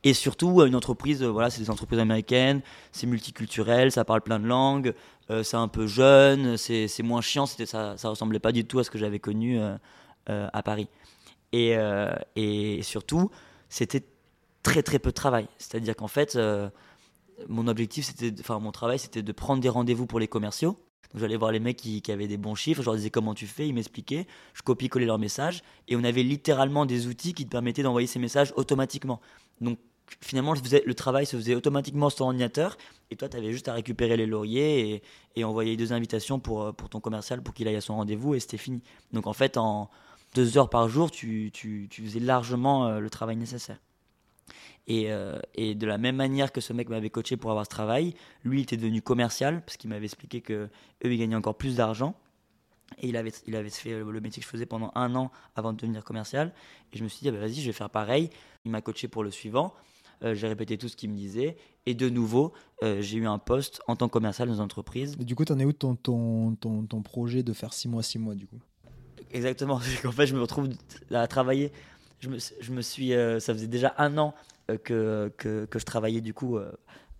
Et 0.03 0.13
surtout, 0.13 0.62
une 0.63 0.75
entreprise, 0.75 1.24
euh, 1.24 1.27
voilà, 1.31 1.50
c'est 1.50 1.62
des 1.62 1.72
entreprises 1.72 1.98
américaines, 1.98 2.62
c'est 2.91 3.07
multiculturel, 3.07 3.91
ça 3.91 4.05
parle 4.05 4.22
plein 4.22 4.38
de 4.39 4.46
langues, 4.46 4.93
c'est 5.43 5.57
un 5.57 5.67
peu 5.67 5.88
jeune, 5.88 6.55
c'est 6.55 6.88
c'est 6.88 7.03
moins 7.03 7.19
chiant, 7.22 7.46
c'était- 7.48 7.65
ça, 7.65 7.98
ça 7.98 8.07
ressemblait 8.10 8.39
pas 8.39 8.51
du 8.53 8.63
tout 8.65 8.77
à 8.79 8.84
ce 8.86 8.91
que 8.91 8.98
j'avais 9.00 9.19
connu 9.19 9.60
à 10.27 10.63
Paris. 10.63 10.88
Et, 11.51 11.75
et 12.36 12.81
surtout, 12.84 13.29
c'était 13.67 14.03
très 14.67 14.83
très 14.83 15.00
peu 15.00 15.09
de 15.09 15.15
travail. 15.15 15.47
C'est-à-dire 15.57 15.95
qu'en 15.95 16.07
fait, 16.09 16.36
euh, 16.36 16.69
mon 17.47 17.67
objectif, 17.67 18.05
c'était, 18.05 18.33
enfin 18.39 18.59
mon 18.59 18.71
travail, 18.71 19.00
c'était 19.00 19.24
de 19.24 19.31
prendre 19.31 19.62
des 19.62 19.69
rendez-vous 19.69 20.05
pour 20.05 20.19
les 20.19 20.27
commerciaux. 20.27 20.77
Donc 21.13 21.21
j'allais 21.21 21.38
voir 21.38 21.53
les 21.53 21.62
mecs 21.62 21.77
qui, 21.77 22.03
avaient 22.09 22.27
des 22.27 22.38
bons 22.38 22.55
chiffres, 22.55 22.81
je 22.81 22.86
leur 22.86 22.95
disais 22.95 23.09
comment 23.09 23.33
tu 23.33 23.47
fais, 23.47 23.65
ils 23.65 23.74
m'expliquaient, 23.74 24.27
je 24.53 24.62
copie-collais 24.62 25.05
leurs 25.05 25.19
messages, 25.19 25.63
et 25.88 25.95
on 25.95 26.03
avait 26.03 26.24
littéralement 26.24 26.86
des 26.86 27.07
outils 27.07 27.33
qui 27.33 27.45
te 27.45 27.50
permettaient 27.50 27.81
d'envoyer 27.81 28.07
ces 28.07 28.19
messages 28.19 28.51
automatiquement. 28.57 29.21
Donc 29.62 29.79
finalement, 30.19 30.53
le 30.53 30.93
travail 30.93 31.25
se 31.25 31.38
faisait 31.38 31.55
automatiquement 31.55 32.09
sur 32.09 32.17
ton 32.17 32.25
ordinateur, 32.25 32.77
et 33.09 33.15
toi, 33.15 33.29
tu 33.29 33.38
avais 33.38 33.53
juste 33.53 33.69
à 33.69 33.74
récupérer 33.74 34.17
les 34.17 34.25
lauriers 34.25 35.01
et, 35.38 35.43
envoyer 35.45 35.77
deux 35.77 35.93
invitations 35.93 36.39
pour, 36.39 36.63
euh, 36.63 36.71
pour 36.74 36.89
ton 36.89 37.00
commercial 37.00 37.41
pour 37.41 37.53
qu'il 37.53 37.69
aille 37.69 37.77
à 37.77 37.81
son 37.81 37.95
rendez-vous, 37.95 38.36
et 38.36 38.41
c'était 38.41 38.57
fini. 38.57 38.83
Donc 39.13 39.27
en 39.27 39.33
fait, 39.33 39.55
en 39.55 39.89
deux 40.36 40.57
heures 40.57 40.69
par 40.69 40.89
jour, 40.89 41.09
tu 41.09 41.53
faisais 41.89 42.19
largement 42.19 42.88
euh, 42.88 43.00
le 43.00 43.09
travail 43.09 43.38
nécessaire. 43.38 43.77
Et, 44.88 45.12
euh, 45.12 45.38
et 45.56 45.75
de 45.75 45.86
la 45.86 45.98
même 45.98 46.15
manière 46.15 46.51
que 46.53 46.62
ce 46.62 46.72
mec 46.72 46.88
m'avait 46.89 47.10
coaché 47.10 47.36
pour 47.36 47.50
avoir 47.51 47.65
ce 47.65 47.70
travail, 47.70 48.13
lui 48.46 48.60
il 48.60 48.63
était 48.63 48.77
devenu 48.77 49.01
commercial 49.01 49.62
parce 49.65 49.75
qu'il 49.77 49.89
m'avait 49.89 50.06
expliqué 50.06 50.39
que 50.41 50.53
eux 51.03 51.13
ils 51.13 51.17
gagnaient 51.20 51.36
encore 51.36 51.56
plus 51.58 51.75
d'argent. 51.75 52.15
Et 53.00 53.10
il 53.10 53.17
avait, 53.17 53.34
il 53.48 53.56
avait 53.58 53.70
fait 53.70 54.00
le 54.00 54.22
métier 54.22 54.39
que 54.41 54.46
je 54.46 54.50
faisais 54.50 54.65
pendant 54.65 54.91
un 54.96 55.13
an 55.15 55.29
avant 55.58 55.74
de 55.74 55.77
devenir 55.77 56.06
commercial. 56.06 56.53
Et 56.94 56.98
je 56.98 57.03
me 57.03 57.10
suis 57.10 57.20
dit, 57.22 57.27
ah 57.27 57.32
bah, 57.34 57.39
vas-y, 57.39 57.56
je 57.56 57.65
vais 57.67 57.74
faire 57.74 57.89
pareil. 57.89 58.29
Il 58.63 58.72
m'a 58.72 58.82
coaché 58.82 59.10
pour 59.10 59.24
le 59.25 59.32
suivant. 59.32 59.74
euh, 60.24 60.34
j'ai 60.34 60.48
répété 60.48 60.77
tout 60.77 60.88
ce 60.88 60.96
qu'il 60.96 61.10
me 61.10 61.15
disait. 61.15 61.58
Et 61.86 61.94
de 61.96 62.08
nouveau, 62.10 62.53
euh, 62.84 63.01
j'ai 63.01 63.17
eu 63.17 63.27
un 63.27 63.39
poste 63.39 63.82
en 63.88 63.98
tant 63.98 64.08
que 64.08 64.13
commercial 64.13 64.48
dans 64.48 64.56
une 64.56 64.62
entreprise. 64.62 65.17
Et 65.20 65.25
du 65.25 65.36
coup, 65.36 65.44
t'en 65.44 65.60
es 65.60 65.65
où 65.65 65.74
ton, 65.74 65.96
ton, 65.98 66.56
ton, 66.56 66.86
ton 66.86 67.01
projet 67.01 67.44
de 67.44 67.51
faire 67.51 67.74
6 67.74 67.89
mois, 67.89 68.03
6 68.03 68.20
mois, 68.20 68.36
du 68.36 68.48
coup? 68.48 68.60
Exactement. 69.32 69.82
En 70.06 70.12
fait, 70.13 70.25
je 70.25 70.34
me 70.36 70.39
retrouve 70.41 70.70
à 71.12 71.27
travailler. 71.27 71.74
Je 72.22 72.29
me, 72.29 72.38
je 72.62 72.72
me 72.72 72.82
suis. 72.82 73.13
euh, 73.13 73.41
ça 73.41 73.53
faisait 73.53 73.67
déjà 73.67 73.94
un 73.98 74.17
an 74.17 74.34
que, 74.75 75.31
que, 75.38 75.65
que 75.65 75.79
je 75.79 75.86
travaillais 75.86 76.19
du 76.21 76.33
coup 76.33 76.57
euh, 76.57 76.71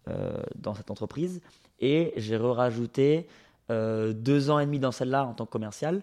euh, 0.10 0.42
dans 0.56 0.76
cette 0.76 0.92
entreprise. 0.92 1.42
Et 1.80 2.14
j'ai 2.18 2.36
rajouté 2.38 3.28
euh, 3.72 4.14
deux 4.14 4.50
ans 4.50 4.60
et 4.60 4.66
demi 4.66 4.80
dans 4.80 4.92
celle-là 4.92 5.26
en 5.26 5.34
tant 5.34 5.46
que 5.46 5.52
commercial. 5.52 6.02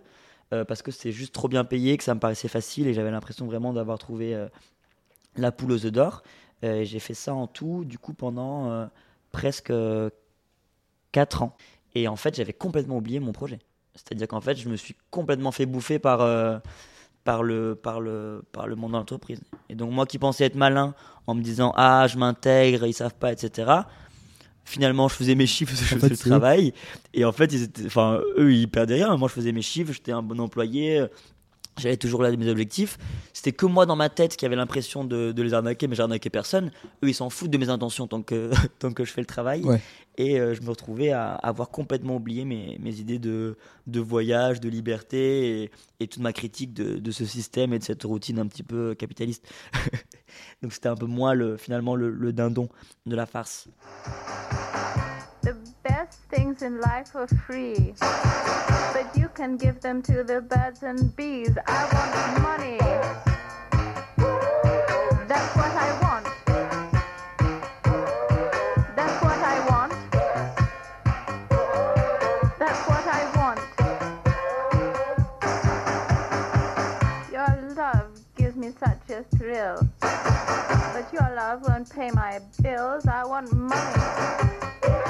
euh, 0.53 0.65
parce 0.65 0.83
que 0.83 0.91
c'est 0.91 1.13
juste 1.13 1.35
trop 1.35 1.49
bien 1.49 1.65
payé, 1.65 1.97
que 1.97 2.05
ça 2.05 2.15
me 2.15 2.21
paraissait 2.21 2.49
facile 2.49 2.87
et 2.87 2.95
j'avais 2.95 3.11
l'impression 3.11 3.47
vraiment 3.47 3.73
d'avoir 3.73 3.99
trouvé 3.99 4.35
euh, 4.35 4.49
la 5.37 5.53
poule 5.53 5.73
aux 5.73 5.85
œufs 5.87 5.93
d'or. 5.93 6.23
Euh, 6.65 6.85
j'ai 6.85 7.01
fait 7.01 7.15
ça 7.15 7.35
en 7.35 7.47
tout, 7.47 7.85
du 7.85 7.99
coup, 7.99 8.15
pendant 8.15 8.71
euh, 8.71 8.87
presque 9.33 9.73
4 11.13 11.43
ans. 11.43 11.57
Et 11.95 12.09
en 12.09 12.17
fait, 12.17 12.35
j'avais 12.35 12.53
complètement 12.53 12.97
oublié 12.99 13.21
mon 13.21 13.33
projet. 13.33 13.59
C'est-à-dire 13.95 14.27
qu'en 14.29 14.41
fait, 14.41 14.57
je 14.57 14.69
me 14.69 14.77
suis 14.77 14.97
complètement 15.11 15.53
fait 15.53 15.67
bouffer 15.67 15.99
par, 15.99 16.21
euh, 16.23 16.59
par, 17.25 17.43
le, 17.43 17.75
par, 17.75 18.01
le, 18.01 18.45
par 18.53 18.67
le 18.67 18.77
monde 18.77 18.93
de 18.93 18.97
l'entreprise. 18.97 19.41
Et 19.69 19.75
donc, 19.75 19.91
moi 19.93 20.07
qui 20.07 20.19
pensais 20.19 20.45
être 20.45 20.55
malin 20.55 20.95
en 21.27 21.35
me 21.35 21.43
disant 21.43 21.73
Ah, 21.77 22.07
je 22.07 22.19
m'intègre, 22.19 22.87
ils 22.87 22.93
savent 22.93 23.15
pas, 23.15 23.33
etc. 23.33 23.73
Finalement, 24.67 25.09
je 25.09 25.15
faisais 25.15 25.35
mes 25.35 25.47
chiffres, 25.47 25.75
je 25.75 25.83
faisais 25.85 26.09
le 26.09 26.17
travail. 26.17 26.73
Et 27.13 27.25
en 27.25 27.33
fait, 27.33 27.53
ils 27.53 27.65
étaient, 27.65 27.87
enfin, 27.87 28.21
eux, 28.39 28.53
ils 28.53 28.69
perdaient 28.69 28.95
rien. 28.95 29.17
Moi, 29.17 29.29
je 29.29 29.35
faisais 29.35 29.53
mes 29.53 29.63
chiffres, 29.63 29.93
j'étais 29.93 30.13
un 30.13 30.23
bon 30.23 30.39
employé. 30.41 31.05
J'avais 31.77 31.97
toujours 31.97 32.23
là 32.23 32.31
mes 32.35 32.49
objectifs. 32.49 32.99
C'était 33.33 33.53
que 33.53 33.67
moi 33.67 33.85
dans 33.87 33.97
ma 33.97 34.09
tête 34.09 34.37
qui 34.37 34.47
avait 34.47 34.57
l'impression 34.57 35.05
de, 35.05 35.33
de 35.33 35.43
les 35.43 35.55
arnaquer, 35.55 35.89
mais 35.89 35.97
j'arnaquais 35.97 36.31
personne. 36.31 36.71
Eux, 37.03 37.09
ils 37.09 37.15
s'en 37.15 37.31
foutent 37.31 37.51
de 37.51 37.59
mes 37.59 37.69
intentions 37.69 38.07
tant 38.07 38.23
que, 38.23 38.51
tant 38.79 38.93
que 38.93 39.05
je 39.05 39.13
fais 39.13 39.21
le 39.21 39.27
travail. 39.27 39.63
Ouais. 39.63 39.81
Et 40.17 40.39
euh, 40.39 40.55
je 40.55 40.63
me 40.63 40.69
retrouvais 40.69 41.11
à 41.11 41.35
avoir 41.35 41.71
complètement 41.71 42.17
oublié 42.17 42.45
mes, 42.45 42.79
mes 42.81 43.01
idées 43.01 43.19
de, 43.19 43.57
de 43.89 44.01
voyage, 44.01 44.61
de 44.61 44.69
liberté 44.69 45.63
et, 45.63 45.71
et 45.99 46.07
toute 46.07 46.23
ma 46.23 46.33
critique 46.33 46.73
de, 46.73 46.99
de 46.99 47.11
ce 47.11 47.25
système 47.25 47.73
et 47.73 47.81
de 47.81 47.85
cette 47.85 48.05
routine 48.05 48.39
un 48.39 48.47
petit 48.47 48.63
peu 48.63 48.95
capitaliste. 48.95 49.47
Donc 50.63 50.73
c'était 50.73 50.89
un 50.89 50.97
peu 50.97 51.07
moi, 51.07 51.35
le, 51.35 51.57
finalement, 51.57 51.97
le, 51.97 52.11
le 52.11 52.33
dindon 52.33 52.69
de 53.07 53.17
la 53.17 53.27
farce. 53.27 53.69
Things 56.35 56.63
in 56.63 56.81
life 56.81 57.15
are 57.15 57.29
free, 57.29 57.95
but 58.01 59.07
you 59.15 59.29
can 59.37 59.57
give 59.57 59.81
them 59.81 60.03
to 60.03 60.25
the 60.25 60.41
birds 60.41 60.83
and 60.83 61.15
bees. 61.15 61.57
I 61.65 61.85
want 61.95 62.43
money. 62.43 62.79
That's 65.29 65.55
what 65.55 65.71
I 65.79 65.93
want. 66.03 66.27
That's 68.97 69.23
what 69.23 69.39
I 69.39 69.61
want. 69.71 69.93
That's 72.59 72.83
what 72.89 73.07
I 73.07 73.23
want. 73.39 73.61
Your 77.31 77.53
love 77.77 78.11
gives 78.35 78.57
me 78.57 78.73
such 78.81 79.09
a 79.11 79.23
thrill. 79.37 79.87
But 80.01 81.13
your 81.13 81.31
love 81.37 81.63
won't 81.63 81.89
pay 81.89 82.11
my 82.11 82.41
bills. 82.61 83.07
I 83.07 83.25
want 83.25 83.53
money. 83.53 85.04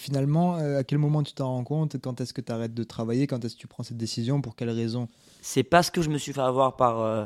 Finalement, 0.00 0.56
euh, 0.56 0.78
à 0.78 0.84
quel 0.84 0.98
moment 0.98 1.22
tu 1.22 1.34
t'en 1.34 1.48
rends 1.48 1.64
compte? 1.64 2.00
Quand 2.00 2.20
est-ce 2.20 2.32
que 2.32 2.40
tu 2.40 2.50
arrêtes 2.50 2.74
de 2.74 2.84
travailler? 2.84 3.26
Quand 3.26 3.44
est-ce 3.44 3.54
que 3.54 3.60
tu 3.60 3.66
prends 3.66 3.82
cette 3.82 3.98
décision? 3.98 4.40
Pour 4.40 4.56
quelles 4.56 4.70
raisons 4.70 5.08
c'est 5.42 5.62
parce 5.62 5.90
que 5.90 6.02
je 6.02 6.10
me 6.10 6.18
suis 6.18 6.34
fait 6.34 6.42
avoir 6.42 6.76
par, 6.76 7.00
euh, 7.00 7.24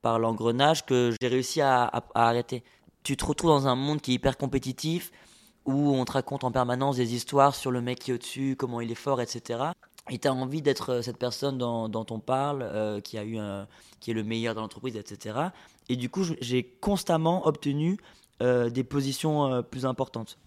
par 0.00 0.20
l'engrenage 0.20 0.86
que 0.86 1.12
j'ai 1.20 1.26
réussi 1.26 1.60
à, 1.60 1.84
à- 1.84 2.04
arrêter. 2.14 2.62
Tu 3.02 3.16
te 3.16 3.24
retrouves 3.24 3.50
dans 3.50 3.66
un 3.66 3.74
monde 3.74 4.00
qui 4.00 4.12
est 4.12 4.14
hyper 4.14 4.36
compétitif, 4.36 5.10
où 5.64 5.92
on 5.92 6.04
te 6.04 6.12
raconte 6.12 6.44
en 6.44 6.52
permanence 6.52 6.96
des 6.96 7.14
histoires 7.14 7.56
sur 7.56 7.72
le 7.72 7.80
mec 7.80 7.98
qui 7.98 8.12
est 8.12 8.14
au-dessus, 8.14 8.54
comment 8.56 8.80
il 8.80 8.92
est 8.92 9.02
fort, 9.06 9.20
etc. 9.20 9.72
Et 10.08 10.18
tu 10.18 10.28
as 10.28 10.32
envie 10.32 10.62
d'être 10.62 10.90
euh, 10.90 11.02
cette 11.02 11.18
personne 11.18 11.58
dont, 11.58 12.06
on 12.10 12.20
parle, 12.20 13.02
qui, 13.02 13.18
a 13.18 13.24
eu 13.24 13.38
qui 13.98 14.12
est 14.12 14.14
le 14.14 14.22
meilleur 14.22 14.54
dans 14.54 14.60
l'entreprise, 14.60 14.96
etc. 14.96 15.36
Et 15.88 15.96
du 15.96 16.08
coup, 16.08 16.22
j'ai 16.40 16.62
constamment 16.80 17.44
obtenu 17.46 17.98
des 18.40 18.84
positions 18.84 19.64
plus 19.64 19.84
importantes. 19.84 20.38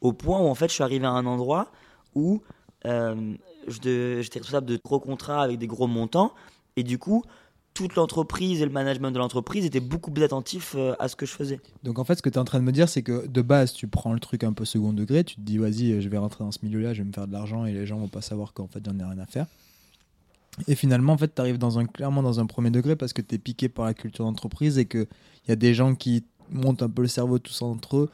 Au 0.00 0.12
point 0.12 0.40
où, 0.40 0.46
en 0.46 0.54
fait, 0.54 0.68
je 0.68 0.74
suis 0.74 0.82
arrivé 0.82 1.06
à 1.06 1.10
un 1.10 1.26
endroit 1.26 1.70
où 2.14 2.42
euh, 2.86 3.34
j'étais 3.68 4.38
responsable 4.38 4.66
de 4.66 4.78
gros 4.82 5.00
contrats 5.00 5.42
avec 5.42 5.58
des 5.58 5.66
gros 5.66 5.86
montants. 5.86 6.32
Et 6.76 6.82
du 6.82 6.98
coup, 6.98 7.22
toute 7.74 7.94
l'entreprise 7.94 8.62
et 8.62 8.64
le 8.64 8.70
management 8.70 9.10
de 9.10 9.18
l'entreprise 9.18 9.64
étaient 9.64 9.80
beaucoup 9.80 10.10
plus 10.10 10.24
attentifs 10.24 10.74
euh, 10.76 10.94
à 10.98 11.08
ce 11.08 11.16
que 11.16 11.26
je 11.26 11.32
faisais. 11.32 11.60
Donc 11.82 11.98
en 11.98 12.04
fait, 12.04 12.16
ce 12.16 12.22
que 12.22 12.28
tu 12.28 12.36
es 12.36 12.38
en 12.38 12.44
train 12.44 12.58
de 12.58 12.64
me 12.64 12.72
dire, 12.72 12.88
c'est 12.88 13.02
que 13.02 13.26
de 13.26 13.42
base, 13.42 13.72
tu 13.72 13.86
prends 13.86 14.12
le 14.12 14.20
truc 14.20 14.44
un 14.44 14.52
peu 14.52 14.64
second 14.64 14.92
degré, 14.92 15.24
tu 15.24 15.36
te 15.36 15.40
dis, 15.40 15.58
vas-y, 15.58 16.00
je 16.00 16.08
vais 16.08 16.18
rentrer 16.18 16.44
dans 16.44 16.52
ce 16.52 16.58
milieu-là, 16.62 16.94
je 16.94 17.02
vais 17.02 17.08
me 17.08 17.12
faire 17.12 17.26
de 17.26 17.32
l'argent 17.32 17.66
et 17.66 17.72
les 17.72 17.86
gens 17.86 17.98
vont 17.98 18.08
pas 18.08 18.22
savoir 18.22 18.52
qu'en 18.52 18.66
fait, 18.66 18.84
j'en 18.84 18.98
ai 18.98 19.04
rien 19.04 19.18
à 19.18 19.26
faire. 19.26 19.46
Et 20.66 20.74
finalement, 20.74 21.12
en 21.12 21.18
fait, 21.18 21.34
tu 21.34 21.40
arrives 21.40 21.58
dans 21.58 21.78
un, 21.78 21.86
clairement 21.86 22.22
dans 22.22 22.40
un 22.40 22.46
premier 22.46 22.70
degré 22.70 22.96
parce 22.96 23.12
que 23.12 23.22
tu 23.22 23.36
es 23.36 23.38
piqué 23.38 23.68
par 23.68 23.84
la 23.84 23.94
culture 23.94 24.24
d'entreprise 24.24 24.78
et 24.78 24.86
qu'il 24.86 25.06
y 25.48 25.52
a 25.52 25.56
des 25.56 25.74
gens 25.74 25.94
qui 25.94 26.24
montent 26.50 26.82
un 26.82 26.90
peu 26.90 27.02
le 27.02 27.08
cerveau 27.08 27.38
tous 27.38 27.62
entre 27.62 27.96
eux. 27.96 28.10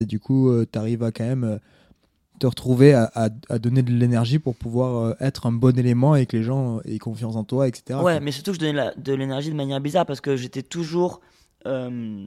Et 0.00 0.06
du 0.06 0.18
coup, 0.18 0.50
tu 0.72 0.78
arrives 0.78 1.02
à 1.02 1.12
quand 1.12 1.24
même 1.24 1.44
euh, 1.44 1.58
te 2.38 2.46
retrouver 2.46 2.94
à, 2.94 3.10
à- 3.14 3.28
à 3.50 3.58
donner 3.58 3.82
de 3.82 3.90
l'énergie 3.92 4.38
pour 4.38 4.56
pouvoir 4.56 4.96
euh, 5.04 5.14
être 5.20 5.44
un 5.46 5.52
bon 5.52 5.78
élément 5.78 6.14
et 6.16 6.24
que 6.24 6.38
les 6.38 6.42
gens 6.42 6.78
euh, 6.78 6.80
aient 6.86 6.98
confiance 6.98 7.36
en 7.36 7.44
toi, 7.44 7.68
etc. 7.68 8.02
Ouais, 8.02 8.18
mais 8.18 8.32
surtout 8.32 8.54
je 8.54 8.58
donnais 8.58 8.72
la- 8.72 8.94
de 8.94 9.12
l'énergie 9.12 9.50
de 9.50 9.54
manière 9.56 9.78
bizarre 9.80 10.06
parce 10.06 10.22
que 10.22 10.36
j'étais 10.36 10.62
toujours 10.62 11.20
euh, 11.66 12.26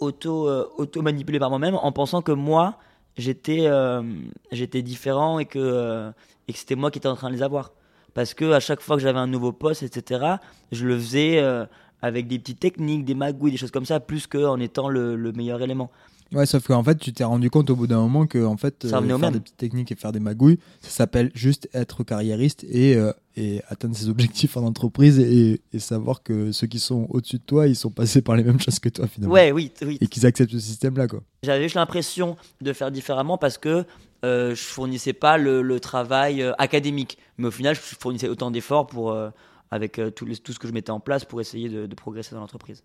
auto, 0.00 0.48
euh, 0.50 0.68
auto-manipulé 0.76 1.38
par 1.38 1.48
moi-même 1.48 1.76
en 1.76 1.92
pensant 1.92 2.20
que 2.20 2.32
moi, 2.32 2.76
j'étais 3.16 3.60
euh, 3.68 4.02
j'étais 4.50 4.82
différent 4.82 5.38
et 5.38 5.46
que, 5.46 5.58
euh, 5.58 6.10
et 6.46 6.52
que 6.52 6.58
c'était 6.58 6.74
moi 6.74 6.90
qui 6.90 6.98
étais 6.98 7.08
en 7.08 7.16
train 7.16 7.30
de 7.30 7.34
les 7.34 7.42
avoir. 7.42 7.72
Parce 8.12 8.34
que 8.34 8.52
à 8.52 8.60
chaque 8.60 8.82
fois 8.82 8.96
que 8.96 9.02
j'avais 9.02 9.18
un 9.18 9.26
nouveau 9.26 9.52
poste, 9.52 9.82
etc., 9.82 10.36
je 10.72 10.86
le 10.86 10.98
faisais 10.98 11.38
euh, 11.38 11.64
avec 12.02 12.26
des 12.28 12.38
petites 12.38 12.60
techniques, 12.60 13.06
des 13.06 13.14
magouilles, 13.14 13.52
des 13.52 13.56
choses 13.56 13.70
comme 13.70 13.86
ça, 13.86 13.98
plus 14.00 14.26
qu'en 14.26 14.60
étant 14.60 14.90
le, 14.90 15.16
le 15.16 15.32
meilleur 15.32 15.62
élément. 15.62 15.90
Ouais, 16.34 16.46
sauf 16.46 16.66
qu'en 16.66 16.82
fait, 16.82 16.96
tu 16.98 17.12
t'es 17.12 17.24
rendu 17.24 17.50
compte 17.50 17.68
au 17.70 17.76
bout 17.76 17.86
d'un 17.86 18.00
moment 18.00 18.26
que 18.26 18.42
en 18.44 18.56
fait, 18.56 18.86
Ça 18.88 19.00
au 19.00 19.02
faire 19.06 19.18
même. 19.18 19.32
des 19.32 19.40
petites 19.40 19.56
techniques 19.56 19.92
et 19.92 19.94
faire 19.94 20.12
des 20.12 20.20
magouilles, 20.20 20.58
ça 20.80 20.90
s'appelle 20.90 21.30
juste 21.34 21.68
être 21.74 22.04
carriériste 22.04 22.64
et, 22.64 22.94
euh, 22.96 23.12
et 23.36 23.60
atteindre 23.68 23.94
ses 23.96 24.08
objectifs 24.08 24.56
en 24.56 24.62
entreprise 24.64 25.18
et, 25.18 25.60
et 25.72 25.78
savoir 25.78 26.22
que 26.22 26.50
ceux 26.52 26.66
qui 26.66 26.78
sont 26.78 27.06
au-dessus 27.10 27.36
de 27.36 27.42
toi, 27.42 27.66
ils 27.68 27.76
sont 27.76 27.90
passés 27.90 28.22
par 28.22 28.36
les 28.36 28.44
mêmes 28.44 28.60
choses 28.60 28.78
que 28.78 28.88
toi 28.88 29.06
finalement. 29.06 29.34
Ouais, 29.34 29.52
oui, 29.52 29.70
oui. 29.82 29.98
Et 30.00 30.06
qu'ils 30.06 30.24
acceptent 30.26 30.52
ce 30.52 30.58
système-là, 30.58 31.06
quoi. 31.08 31.22
J'avais 31.42 31.64
juste 31.64 31.74
l'impression 31.76 32.36
de 32.60 32.72
faire 32.72 32.90
différemment 32.90 33.36
parce 33.38 33.58
que 33.58 33.84
euh, 34.24 34.54
je 34.54 34.62
fournissais 34.62 35.12
pas 35.12 35.36
le, 35.36 35.62
le 35.62 35.80
travail 35.80 36.42
euh, 36.42 36.52
académique. 36.58 37.18
Mais 37.38 37.48
au 37.48 37.50
final, 37.50 37.74
je 37.74 37.80
fournissais 37.80 38.28
autant 38.28 38.50
d'efforts 38.50 38.86
pour, 38.86 39.10
euh, 39.10 39.30
avec 39.70 39.98
euh, 39.98 40.10
tout, 40.10 40.24
le- 40.24 40.36
tout 40.36 40.52
ce 40.52 40.58
que 40.58 40.68
je 40.68 40.72
mettais 40.72 40.92
en 40.92 41.00
place 41.00 41.24
pour 41.24 41.40
essayer 41.40 41.68
de, 41.68 41.86
de 41.86 41.94
progresser 41.94 42.34
dans 42.34 42.40
l'entreprise. 42.40 42.84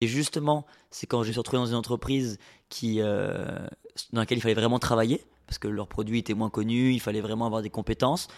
Et 0.00 0.06
justement, 0.06 0.66
c'est 0.90 1.06
quand 1.06 1.22
je 1.22 1.28
me 1.28 1.32
suis 1.32 1.38
retrouvé 1.38 1.58
dans 1.58 1.66
une 1.66 1.74
entreprise 1.74 2.38
euh, 2.84 3.66
dans 4.12 4.20
laquelle 4.20 4.38
il 4.38 4.40
fallait 4.40 4.54
vraiment 4.54 4.78
travailler, 4.78 5.24
parce 5.46 5.58
que 5.58 5.68
leurs 5.68 5.88
produits 5.88 6.18
étaient 6.18 6.34
moins 6.34 6.50
connus, 6.50 6.92
il 6.92 7.00
fallait 7.00 7.20
vraiment 7.20 7.46
avoir 7.46 7.62
des 7.62 7.70
compétences, 7.70 8.28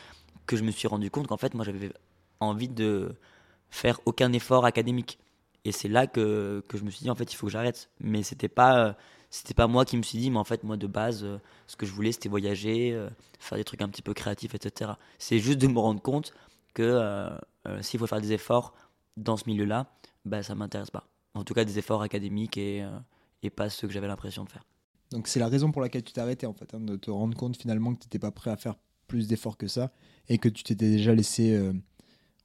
que 0.47 0.57
je 0.57 0.63
me 0.63 0.71
suis 0.71 0.89
rendu 0.89 1.11
compte 1.11 1.27
qu'en 1.27 1.37
fait, 1.37 1.55
moi, 1.55 1.65
j'avais 1.65 1.93
envie 2.41 2.69
de 2.69 3.15
faire 3.69 4.01
aucun 4.07 4.33
effort 4.33 4.65
académique. 4.65 5.19
Et 5.65 5.73
c'est 5.73 5.89
là 5.89 6.07
que, 6.07 6.65
je 6.73 6.83
me 6.83 6.91
suis 6.91 7.03
dit, 7.05 7.11
en 7.11 7.15
fait, 7.15 7.33
il 7.33 7.37
faut 7.37 7.47
que 7.47 7.53
j'arrête. 7.53 7.91
Mais 8.01 8.23
c'était 8.23 8.49
pas, 8.49 8.87
euh, 8.87 8.93
pas 9.55 9.67
moi 9.67 9.85
qui 9.85 9.99
me 9.99 10.03
suis 10.03 10.19
dit, 10.19 10.31
mais 10.31 10.39
en 10.39 10.45
fait, 10.45 10.65
moi, 10.65 10.79
de 10.79 10.87
base, 10.87 11.25
euh, 11.25 11.39
ce 11.67 11.77
que 11.77 11.85
je 11.85 11.93
voulais, 11.93 12.13
c'était 12.13 12.31
voyager, 12.31 12.99
faire 13.39 13.59
des 13.59 13.65
trucs 13.65 13.83
un 13.83 13.89
petit 13.89 14.03
peu 14.03 14.15
créatifs, 14.15 14.55
etc. 14.55 14.93
C'est 15.19 15.39
juste 15.39 15.59
de 15.59 15.67
me 15.67 15.79
rendre 15.79 16.01
compte 16.01 16.33
que 16.73 17.29
s'il 17.83 18.01
faut 18.01 18.07
faire 18.07 18.21
des 18.21 18.33
efforts 18.33 18.73
dans 19.17 19.37
ce 19.37 19.45
milieu-là, 19.47 19.87
bah, 20.25 20.43
ça 20.43 20.55
m'intéresse 20.55 20.91
pas. 20.91 21.10
En 21.35 21.45
tout 21.45 21.55
cas, 21.55 21.65
des 21.65 21.79
efforts 21.79 22.03
académiques 22.03 22.57
et, 22.57 22.83
euh, 22.83 22.91
et 23.43 23.51
pas 23.51 23.71
ceux 23.71 23.87
que 23.87 23.95
j'avais 23.95 24.09
l'impression 24.09 24.45
de 24.45 24.51
faire. 24.51 24.65
Donc 25.13 25.29
c'est 25.29 25.41
la 25.41 25.49
raison 25.49 25.73
pour 25.73 25.83
laquelle 25.83 26.03
tu 26.03 26.13
t'es 26.13 26.21
arrêté 26.21 26.47
en 26.47 26.53
fait, 26.53 26.73
hein, 26.75 26.81
de 26.81 26.97
te 26.97 27.11
rendre 27.11 27.37
compte 27.37 27.57
finalement 27.57 27.95
que 27.95 28.01
tu 28.01 28.07
n'étais 28.07 28.19
pas 28.19 28.31
prêt 28.31 28.51
à 28.51 28.57
faire 28.57 28.75
plus 29.07 29.27
d'efforts 29.27 29.57
que 29.57 29.67
ça 29.67 29.91
et 30.29 30.39
que 30.39 30.49
tu 30.49 30.63
t'étais 30.63 30.89
déjà 30.89 31.15
laissé, 31.15 31.53
euh, 31.55 31.73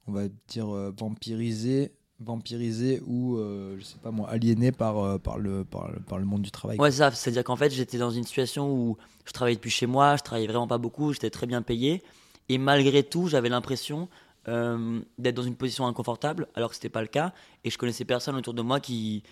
on 0.06 0.12
va 0.12 0.24
dire, 0.48 0.74
euh, 0.74 0.92
vampiriser, 0.96 1.92
vampiriser 2.18 3.00
ou, 3.06 3.36
euh, 3.36 3.76
je 3.78 3.84
sais 3.84 3.98
pas 3.98 4.10
moi, 4.10 4.28
aliéné 4.28 4.72
par, 4.72 4.98
euh, 4.98 5.18
par, 5.18 5.38
le, 5.38 5.64
par, 5.64 5.90
le, 5.90 6.00
par 6.00 6.18
le 6.18 6.24
monde 6.24 6.42
du 6.42 6.50
travail. 6.50 6.78
Ouais, 6.78 6.90
c'est 6.90 6.98
ça. 6.98 7.10
C'est-à-dire 7.10 7.44
qu'en 7.44 7.56
fait, 7.56 7.70
j'étais 7.70 7.98
dans 7.98 8.10
une 8.10 8.24
situation 8.24 8.72
où 8.72 8.96
je 9.24 9.32
travaillais 9.32 9.56
depuis 9.56 9.70
chez 9.70 9.86
moi, 9.86 10.16
je 10.16 10.22
travaillais 10.22 10.48
vraiment 10.48 10.66
pas 10.66 10.78
beaucoup, 10.78 11.12
j'étais 11.12 11.30
très 11.30 11.46
bien 11.46 11.62
payé. 11.62 12.02
Et 12.48 12.58
malgré 12.58 13.02
tout, 13.02 13.28
j'avais 13.28 13.48
l'impression 13.48 14.08
euh, 14.48 15.00
d'être 15.18 15.34
dans 15.34 15.42
une 15.42 15.56
position 15.56 15.86
inconfortable, 15.86 16.46
alors 16.54 16.70
que 16.70 16.76
c'était 16.76 16.88
pas 16.88 17.00
le 17.00 17.08
cas. 17.08 17.32
Et 17.64 17.70
je 17.70 17.78
connaissais 17.78 18.04
personne 18.04 18.36
autour 18.36 18.54
de 18.54 18.62
moi 18.62 18.78
qui, 18.80 19.22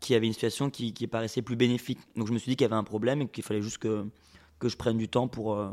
qu'il 0.00 0.14
y 0.14 0.16
avait 0.16 0.26
une 0.26 0.32
situation 0.32 0.70
qui, 0.70 0.92
qui 0.92 1.06
paraissait 1.06 1.42
plus 1.42 1.56
bénéfique. 1.56 1.98
Donc 2.16 2.26
je 2.28 2.32
me 2.32 2.38
suis 2.38 2.50
dit 2.50 2.56
qu'il 2.56 2.64
y 2.64 2.66
avait 2.66 2.76
un 2.76 2.84
problème 2.84 3.22
et 3.22 3.28
qu'il 3.28 3.42
fallait 3.42 3.62
juste 3.62 3.78
que, 3.78 4.06
que 4.58 4.68
je 4.68 4.76
prenne 4.76 4.96
du 4.96 5.08
temps 5.08 5.28
pour, 5.28 5.54
euh, 5.54 5.70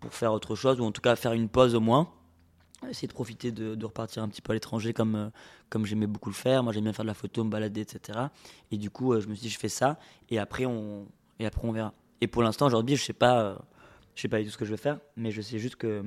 pour 0.00 0.12
faire 0.12 0.32
autre 0.32 0.54
chose, 0.54 0.80
ou 0.80 0.84
en 0.84 0.92
tout 0.92 1.00
cas 1.00 1.16
faire 1.16 1.32
une 1.32 1.48
pause 1.48 1.74
au 1.74 1.80
moins. 1.80 2.10
Essayer 2.88 3.08
de 3.08 3.14
profiter 3.14 3.50
de, 3.50 3.74
de 3.74 3.86
repartir 3.86 4.22
un 4.22 4.28
petit 4.28 4.42
peu 4.42 4.52
à 4.52 4.54
l'étranger 4.54 4.92
comme, 4.92 5.14
euh, 5.14 5.30
comme 5.70 5.86
j'aimais 5.86 6.06
beaucoup 6.06 6.28
le 6.28 6.34
faire. 6.34 6.62
Moi 6.62 6.72
j'aime 6.74 6.84
bien 6.84 6.92
faire 6.92 7.04
de 7.04 7.10
la 7.10 7.14
photo, 7.14 7.44
me 7.44 7.50
balader, 7.50 7.80
etc. 7.80 8.18
Et 8.70 8.76
du 8.76 8.90
coup, 8.90 9.18
je 9.18 9.26
me 9.26 9.34
suis 9.34 9.44
dit, 9.44 9.48
je 9.48 9.58
fais 9.58 9.70
ça 9.70 9.98
et 10.28 10.38
après 10.38 10.66
on, 10.66 11.06
et 11.38 11.46
après 11.46 11.66
on 11.66 11.72
verra. 11.72 11.94
Et 12.20 12.26
pour 12.26 12.42
l'instant, 12.42 12.66
aujourd'hui, 12.66 12.96
je 12.96 13.04
sais 13.04 13.14
pas, 13.14 13.58
je 14.14 14.20
sais 14.22 14.28
pas 14.28 14.38
du 14.38 14.44
tout 14.44 14.50
ce 14.50 14.58
que 14.58 14.64
je 14.64 14.70
vais 14.70 14.76
faire, 14.76 14.98
mais 15.16 15.30
je 15.30 15.40
sais 15.40 15.58
juste 15.58 15.76
que 15.76 16.04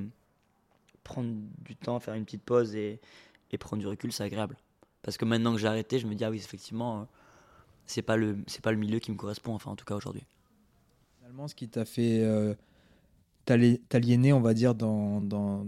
prendre 1.04 1.34
du 1.64 1.76
temps, 1.76 1.98
faire 2.00 2.14
une 2.14 2.24
petite 2.24 2.42
pause 2.42 2.74
et, 2.74 3.00
prendre 3.58 3.80
du 3.80 3.86
recul, 3.86 4.12
c'est 4.12 4.24
agréable. 4.24 4.56
Parce 5.02 5.16
que 5.16 5.24
maintenant 5.24 5.52
que 5.52 5.58
j'ai 5.58 5.66
arrêté, 5.66 5.98
je 5.98 6.06
me 6.06 6.14
dis, 6.14 6.24
ah 6.24 6.30
oui, 6.30 6.36
effectivement, 6.36 7.00
euh, 7.00 7.04
c'est 7.86 8.02
pas 8.02 8.16
le, 8.16 8.38
pas 8.62 8.72
le 8.72 8.78
milieu 8.78 8.98
qui 8.98 9.10
me 9.10 9.16
correspond, 9.16 9.54
enfin 9.54 9.70
en 9.70 9.76
tout 9.76 9.84
cas 9.84 9.94
aujourd'hui. 9.94 10.24
Finalement, 11.18 11.48
ce 11.48 11.54
qui 11.54 11.68
t'a 11.68 11.84
fait 11.84 12.22
euh, 12.22 12.54
t'ali- 13.46 13.80
t'aliéner, 13.88 14.32
on 14.32 14.40
va 14.40 14.54
dire, 14.54 14.74
dans, 14.74 15.20
dans, 15.20 15.64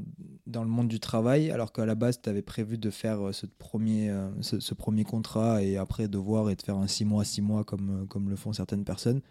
le 0.46 0.68
monde 0.68 0.88
du 0.88 1.00
travail, 1.00 1.50
alors 1.50 1.72
qu'à 1.72 1.86
la 1.86 1.94
base, 1.94 2.20
tu 2.20 2.28
avais 2.28 2.42
prévu 2.42 2.76
de 2.76 2.90
faire 2.90 3.28
euh, 3.28 3.32
ce 3.32 3.46
premier, 3.46 4.10
euh, 4.10 4.28
ce, 4.42 4.74
premier 4.74 5.04
contrat 5.04 5.62
et 5.62 5.76
après 5.76 6.08
de 6.08 6.18
voir 6.18 6.50
et 6.50 6.56
de 6.56 6.62
faire 6.62 6.76
un 6.76 6.86
6 6.86 7.04
mois, 7.04 7.24
6 7.24 7.40
mois 7.40 7.64
comme, 7.64 8.06
comme 8.08 8.28
le 8.28 8.36
font 8.36 8.52
certaines 8.52 8.84
personnes. 8.84 9.22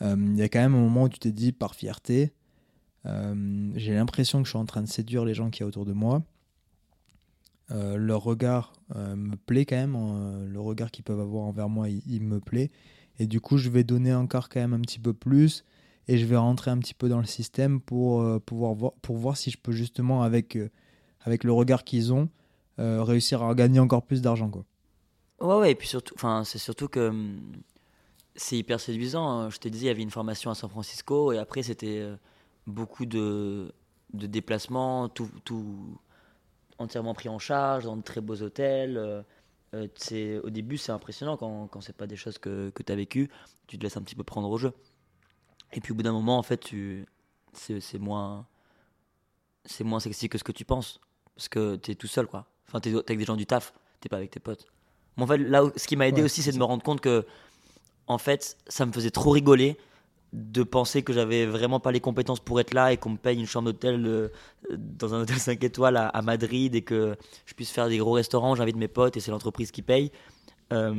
Il 0.00 0.36
y 0.36 0.42
a 0.42 0.48
quand 0.48 0.60
même 0.60 0.76
un 0.76 0.80
moment 0.80 1.04
où 1.04 1.08
tu 1.08 1.18
t'es 1.18 1.32
dit, 1.32 1.50
par 1.50 1.74
fierté, 1.74 2.32
euh, 3.06 3.70
j'ai 3.76 3.94
l'impression 3.94 4.40
que 4.40 4.46
je 4.46 4.50
suis 4.50 4.58
en 4.58 4.64
train 4.64 4.82
de 4.82 4.88
séduire 4.88 5.24
les 5.24 5.34
gens 5.34 5.50
qui 5.50 5.60
y 5.60 5.62
a 5.62 5.66
autour 5.66 5.84
de 5.84 5.92
moi. 5.92 6.22
Euh, 7.70 7.96
leur 7.96 8.22
regard 8.22 8.72
euh, 8.96 9.14
me 9.14 9.36
plaît 9.36 9.66
quand 9.66 9.76
même, 9.76 9.94
euh, 9.94 10.46
le 10.46 10.60
regard 10.60 10.90
qu'ils 10.90 11.04
peuvent 11.04 11.20
avoir 11.20 11.44
envers 11.44 11.68
moi, 11.68 11.88
il, 11.88 12.22
me 12.22 12.40
plaît. 12.40 12.70
Et 13.18 13.26
du 13.26 13.40
coup, 13.40 13.58
je 13.58 13.68
vais 13.68 13.84
donner 13.84 14.14
encore 14.14 14.48
quand 14.48 14.60
même 14.60 14.72
un 14.72 14.80
petit 14.80 14.98
peu 14.98 15.12
plus 15.12 15.64
et 16.06 16.16
je 16.16 16.24
vais 16.24 16.36
rentrer 16.36 16.70
un 16.70 16.78
petit 16.78 16.94
peu 16.94 17.10
dans 17.10 17.18
le 17.18 17.26
système 17.26 17.80
pour, 17.80 18.22
euh, 18.22 18.38
pouvoir 18.38 18.74
voir, 18.74 19.36
si 19.36 19.50
je 19.50 19.58
peux 19.58 19.72
justement, 19.72 20.22
avec, 20.22 20.56
avec 21.20 21.44
le 21.44 21.52
regard 21.52 21.84
qu'ils 21.84 22.12
ont, 22.12 22.28
réussir 22.78 23.42
à 23.42 23.54
gagner 23.56 23.80
encore 23.80 24.02
plus 24.02 24.22
d'argent. 24.22 24.50
Ouais, 25.40 25.56
ouais, 25.56 25.72
et 25.72 25.74
puis 25.74 25.88
surtout, 25.88 26.14
c'est 26.44 26.58
surtout 26.58 26.86
que 26.86 27.08
hum, 27.08 27.40
c'est 28.36 28.56
hyper 28.56 28.78
séduisant. 28.78 29.28
hein. 29.28 29.50
Je 29.50 29.58
te 29.58 29.68
disais, 29.68 29.86
il 29.86 29.88
y 29.88 29.90
avait 29.90 30.02
une 30.02 30.12
formation 30.12 30.50
à 30.52 30.54
San 30.54 30.70
Francisco 30.70 31.32
et 31.32 31.38
après, 31.38 31.64
c'était 31.64 32.06
beaucoup 32.68 33.06
de, 33.06 33.72
de 34.14 34.28
déplacements, 34.28 35.10
tout, 35.10 35.30
tout 35.44 35.98
entièrement 36.78 37.14
pris 37.14 37.28
en 37.28 37.38
charge, 37.38 37.84
dans 37.84 37.96
de 37.96 38.02
très 38.02 38.20
beaux 38.20 38.42
hôtels. 38.42 38.96
euh, 38.98 39.22
euh, 39.74 39.88
c'est- 39.96 40.38
au 40.40 40.50
début, 40.50 40.78
c'est 40.78 40.92
impressionnant 40.92 41.36
quand, 41.36 41.68
quand 41.68 41.80
c'est 41.82 41.96
pas 41.96 42.06
des 42.08 42.16
choses 42.16 42.38
que, 42.38 42.70
que 42.70 42.82
tu 42.82 42.92
as 42.92 42.96
vécues. 42.96 43.30
Tu 43.68 43.78
te 43.78 43.84
laisses 43.84 43.96
un 43.98 44.02
petit 44.02 44.16
peu 44.16 44.24
prendre 44.24 44.50
au 44.50 44.58
jeu. 44.58 44.72
Et 45.72 45.80
puis 45.80 45.92
au 45.92 45.96
bout 45.96 46.02
d'un 46.02 46.12
moment, 46.12 46.38
en 46.38 46.42
fait, 46.42 46.58
tu, 46.58 47.06
c'est, 47.52 47.80
c'est 47.80 47.98
moins, 47.98 48.46
c'est 49.64 49.84
moins 49.84 50.00
sexy 50.00 50.28
que 50.28 50.38
ce 50.38 50.44
que 50.44 50.52
tu 50.52 50.64
penses. 50.64 51.00
Parce 51.34 51.48
que 51.48 51.76
tu 51.76 51.92
es 51.92 51.94
tout 51.94 52.06
seul, 52.06 52.26
quoi. 52.26 52.46
Enfin, 52.68 52.80
tu 52.80 52.90
es 52.90 52.94
avec 52.94 53.18
des 53.18 53.24
gens 53.24 53.36
du 53.36 53.46
taf, 53.46 53.72
t'es 54.00 54.08
pas 54.08 54.16
avec 54.16 54.30
tes 54.30 54.40
potes. 54.40 54.66
Mais 55.16 55.22
en 55.24 55.26
fait, 55.26 55.38
là, 55.38 55.62
ce 55.76 55.86
qui 55.86 55.96
m'a 55.96 56.08
aidé 56.08 56.22
Ouais, 56.22 56.24
aussi, 56.24 56.42
c'est 56.42 56.50
c'est 56.50 56.52
de 56.52 56.56
ça. 56.56 56.58
me 56.58 56.64
rendre 56.64 56.82
compte 56.82 57.00
que, 57.00 57.26
en 58.08 58.18
fait, 58.18 58.58
ça 58.68 58.86
me 58.86 58.92
faisait 58.92 59.10
trop 59.12 59.30
rigoler 59.32 59.78
de 60.32 60.62
penser 60.62 61.02
que 61.02 61.12
j'avais 61.12 61.46
vraiment 61.46 61.80
pas 61.80 61.90
les 61.90 62.00
compétences 62.00 62.40
pour 62.40 62.60
être 62.60 62.74
là 62.74 62.92
et 62.92 62.96
qu'on 62.96 63.10
me 63.10 63.16
paye 63.16 63.38
une 63.38 63.46
chambre 63.46 63.66
d'hôtel 63.66 64.06
euh, 64.06 64.28
dans 64.70 65.14
un 65.14 65.22
hôtel 65.22 65.38
5 65.38 65.62
étoiles 65.64 65.96
à, 65.96 66.22
Madrid 66.22 66.74
et 66.74 66.82
que 66.82 67.16
je 67.46 67.54
puisse 67.54 67.70
faire 67.70 67.88
des 67.88 67.98
gros 67.98 68.12
restaurants, 68.12 68.54
j'invite 68.54 68.76
mes 68.76 68.88
potes 68.88 69.16
et 69.16 69.20
c'est 69.20 69.30
l'entreprise 69.30 69.70
qui 69.70 69.82
paye. 69.82 70.12
Euh, 70.72 70.94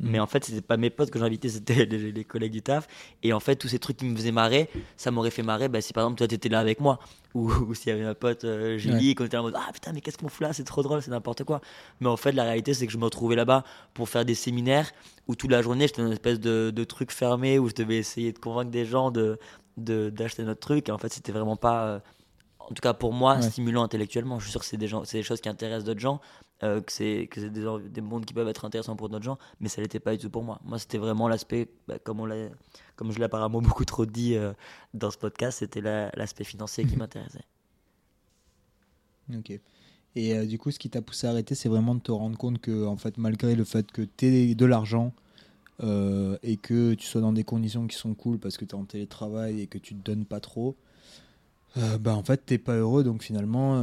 Mais 0.00 0.20
en 0.20 0.26
fait, 0.28 0.44
c'était 0.44 0.60
pas 0.60 0.76
mes 0.76 0.90
potes 0.90 1.10
que 1.10 1.18
j'invitais, 1.18 1.48
c'était 1.48 1.84
les, 1.84 2.12
les 2.12 2.24
collègues 2.24 2.52
du 2.52 2.62
taf. 2.62 2.86
Et 3.22 3.32
en 3.32 3.40
fait, 3.40 3.56
tous 3.56 3.68
ces 3.68 3.78
trucs 3.80 3.96
qui 3.96 4.04
me 4.04 4.14
faisaient 4.16 4.30
marrer, 4.32 4.70
ça 4.96 5.10
m'aurait 5.10 5.30
fait 5.32 5.42
marrer 5.42 5.68
bah, 5.68 5.80
si 5.80 5.92
par 5.92 6.04
exemple 6.04 6.18
toi 6.18 6.28
t'étais 6.28 6.48
là 6.48 6.60
avec 6.60 6.78
moi. 6.80 6.98
Ou, 7.34 7.50
ou 7.68 7.74
s'il 7.74 7.88
y 7.88 7.92
avait 7.92 8.04
ma 8.04 8.14
pote 8.14 8.44
euh, 8.44 8.78
Julie 8.78 9.10
et 9.10 9.14
qu'on 9.14 9.24
était 9.24 9.36
là 9.36 9.40
en 9.42 9.46
mode 9.46 9.56
Ah 9.56 9.70
putain, 9.72 9.92
mais 9.92 10.00
qu'est-ce 10.00 10.16
qu'on 10.18 10.28
fout 10.28 10.46
là? 10.46 10.52
C'est 10.52 10.64
trop 10.64 10.82
drôle, 10.82 11.02
c'est 11.02 11.10
n'importe 11.10 11.42
quoi. 11.44 11.60
Mais 12.00 12.06
en 12.08 12.16
fait, 12.16 12.32
la 12.32 12.44
réalité, 12.44 12.74
c'est 12.74 12.86
que 12.86 12.92
je 12.92 12.98
me 12.98 13.04
retrouvais 13.04 13.34
là-bas 13.36 13.64
pour 13.94 14.08
faire 14.08 14.24
des 14.24 14.34
séminaires 14.36 14.90
où 15.26 15.34
toute 15.34 15.50
la 15.50 15.62
journée 15.62 15.86
j'étais 15.88 16.00
dans 16.02 16.06
une 16.08 16.12
espèce 16.14 16.38
de, 16.40 16.70
de 16.74 16.84
truc 16.84 17.10
fermé 17.10 17.58
où 17.58 17.68
je 17.68 17.74
devais 17.74 17.96
essayer 17.96 18.32
de 18.32 18.38
convaincre 18.38 18.70
des 18.70 18.84
gens 18.84 19.10
de 19.10 19.38
de- 19.76 20.10
d'acheter 20.10 20.42
notre 20.44 20.60
truc. 20.60 20.88
Et 20.88 20.92
en 20.92 20.98
fait, 20.98 21.12
c'était 21.12 21.32
vraiment 21.32 21.56
pas. 21.56 21.86
euh, 21.86 21.98
en 22.60 22.68
tout 22.74 22.82
cas 22.82 22.92
pour 22.94 23.12
moi, 23.14 23.36
Ouais. 23.36 23.42
stimulant 23.42 23.82
intellectuellement. 23.82 24.38
Je 24.38 24.44
suis 24.44 24.50
sûr 24.52 24.60
que 24.60 24.66
c'est 24.66 24.76
des, 24.76 24.88
gens, 24.88 25.04
c'est 25.04 25.16
des 25.18 25.22
choses 25.22 25.40
qui 25.40 25.48
intéressent 25.48 25.84
d'autres 25.84 26.00
gens, 26.00 26.20
euh, 26.62 26.80
que 26.80 26.92
c'est, 26.92 27.28
que 27.30 27.40
c'est 27.40 27.50
des, 27.50 27.64
des 27.90 28.00
mondes 28.00 28.24
qui 28.26 28.34
peuvent 28.34 28.48
être 28.48 28.64
intéressants 28.64 28.96
pour 28.96 29.08
d'autres 29.08 29.24
gens, 29.24 29.38
mais 29.60 29.68
ça 29.68 29.80
l'était 29.82 30.00
pas 30.00 30.12
du 30.16 30.18
tout 30.18 30.30
pour 30.30 30.44
moi. 30.44 30.60
Moi, 30.64 30.78
c'était 30.78 30.98
vraiment 30.98 31.28
l'aspect, 31.28 31.68
bah, 31.86 31.98
comme, 31.98 32.20
on 32.20 32.26
l'a, 32.26 32.48
comme 32.96 33.12
je 33.12 33.18
l'ai 33.18 33.24
apparemment 33.24 33.62
beaucoup 33.62 33.84
trop 33.84 34.06
dit 34.06 34.34
euh, 34.36 34.52
dans 34.94 35.10
ce 35.10 35.18
podcast, 35.18 35.58
c'était 35.60 35.80
la- 35.80 36.10
l'aspect 36.16 36.44
financier 36.44 36.84
qui 36.86 36.96
m'intéressait. 36.98 37.44
Ok. 39.34 39.50
Et 40.16 40.34
euh, 40.34 40.46
du 40.46 40.58
coup, 40.58 40.70
ce 40.70 40.78
qui 40.78 40.90
t'a 40.90 41.02
poussé 41.02 41.26
à 41.26 41.30
arrêter, 41.30 41.54
c'est 41.54 41.68
vraiment 41.68 41.94
de 41.94 42.00
te 42.00 42.10
rendre 42.12 42.36
compte 42.38 42.60
que, 42.60 42.86
en 42.86 42.96
fait, 42.96 43.18
malgré 43.18 43.54
le 43.54 43.64
fait 43.64 43.90
que 43.92 44.02
tu 44.02 44.26
aies 44.26 44.54
de 44.54 44.64
l'argent 44.66 45.14
et 46.42 46.56
que 46.56 46.94
tu 46.94 47.06
sois 47.06 47.20
dans 47.20 47.32
des 47.32 47.44
conditions 47.44 47.86
qui 47.86 47.96
sont 47.96 48.14
cool 48.14 48.38
parce 48.40 48.56
que 48.56 48.64
tu 48.64 48.72
es 48.72 48.74
en 48.78 48.84
télétravail 48.84 49.60
et 49.60 49.66
que 49.68 49.78
tu 49.78 49.94
te 49.94 50.02
donnes 50.02 50.24
pas 50.24 50.40
trop, 50.40 50.76
bah, 52.00 52.14
en 52.16 52.22
fait, 52.24 52.44
t'es 52.46 52.58
pas 52.58 52.74
heureux. 52.76 53.04
Donc 53.04 53.22
finalement, 53.22 53.76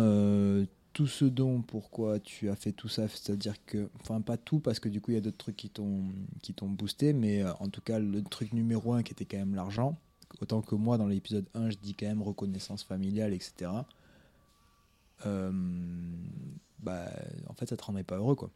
tout 0.95 1.07
ce 1.07 1.25
dont 1.25 1.61
pourquoi 1.61 2.19
tu 2.21 2.49
as 2.49 2.55
fait 2.55 2.71
tout 2.71 2.87
ça, 2.87 3.09
c'est-à-dire 3.09 3.53
que, 3.65 3.89
enfin, 3.99 4.21
pas 4.21 4.37
tout 4.37 4.59
parce 4.59 4.79
que 4.79 4.87
du 4.87 5.01
coup, 5.01 5.11
il 5.11 5.15
y 5.15 5.17
a 5.17 5.21
d'autres 5.21 5.37
trucs 5.37 5.57
qui 5.57 5.69
t'ont 5.69 6.05
qui 6.41 6.53
t'ont 6.53 6.69
boosté, 6.69 7.11
mais 7.11 7.43
euh, 7.43 7.51
en 7.59 7.67
tout 7.67 7.81
cas, 7.81 7.99
le 7.99 8.23
truc 8.23 8.53
numéro 8.53 8.93
un 8.93 9.03
qui 9.03 9.11
était 9.11 9.25
quand 9.25 9.37
même 9.37 9.55
l'argent. 9.55 9.97
Autant 10.41 10.61
que 10.61 10.73
moi, 10.73 10.97
dans 10.97 11.07
l'épisode 11.07 11.45
1, 11.53 11.71
je 11.71 11.75
dis 11.77 11.95
quand 11.95 12.07
même 12.07 12.21
reconnaissance 12.21 12.83
familiale, 12.83 13.33
etc 13.33 13.71
euh, 15.25 15.51
bah, 16.79 17.09
en 17.49 17.53
fait, 17.53 17.67
ça 17.67 17.75
te 17.75 17.83
rendait 17.83 18.03
pas 18.03 18.15
heureux, 18.15 18.35
quoi. 18.35 18.49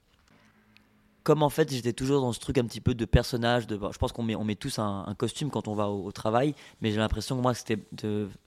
Comme 1.23 1.43
en 1.43 1.49
fait, 1.49 1.69
j'étais 1.71 1.93
toujours 1.93 2.21
dans 2.21 2.32
ce 2.32 2.39
truc 2.39 2.58
un 2.58 2.65
petit 2.65 2.80
peu 2.80 2.95
de 2.95 3.06
personnage. 3.06 3.67
De, 3.67 3.78
je 3.91 3.97
pense 3.97 4.13
qu'on 4.13 4.23
met, 4.23 4.36
on 4.36 4.45
met 4.45 4.56
tous 4.56 4.80
un, 4.80 5.13
costume 5.17 5.49
quand 5.49 5.67
on 5.67 5.75
va 5.75 5.89
au, 5.89 6.12
travail, 6.13 6.56
mais 6.82 6.91
j'ai 6.91 6.97
l'impression 6.97 7.36
que 7.36 7.41
moi, 7.41 7.54
c'était, 7.54 7.78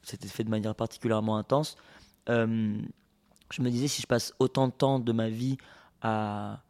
c'était 0.02 0.28
fait 0.28 0.44
de 0.44 0.50
manière 0.50 0.74
particulièrement 0.74 1.36
intense. 1.36 1.76
Euh, 2.28 2.80
je 3.52 3.62
me 3.62 3.70
disais, 3.70 3.88
si 3.88 4.02
je 4.02 4.06
passe 4.06 4.34
autant 4.38 4.68
de 4.68 4.72
temps 4.72 4.98
de 4.98 5.12
ma 5.12 5.28
vie 5.28 5.58
à, 6.02 6.60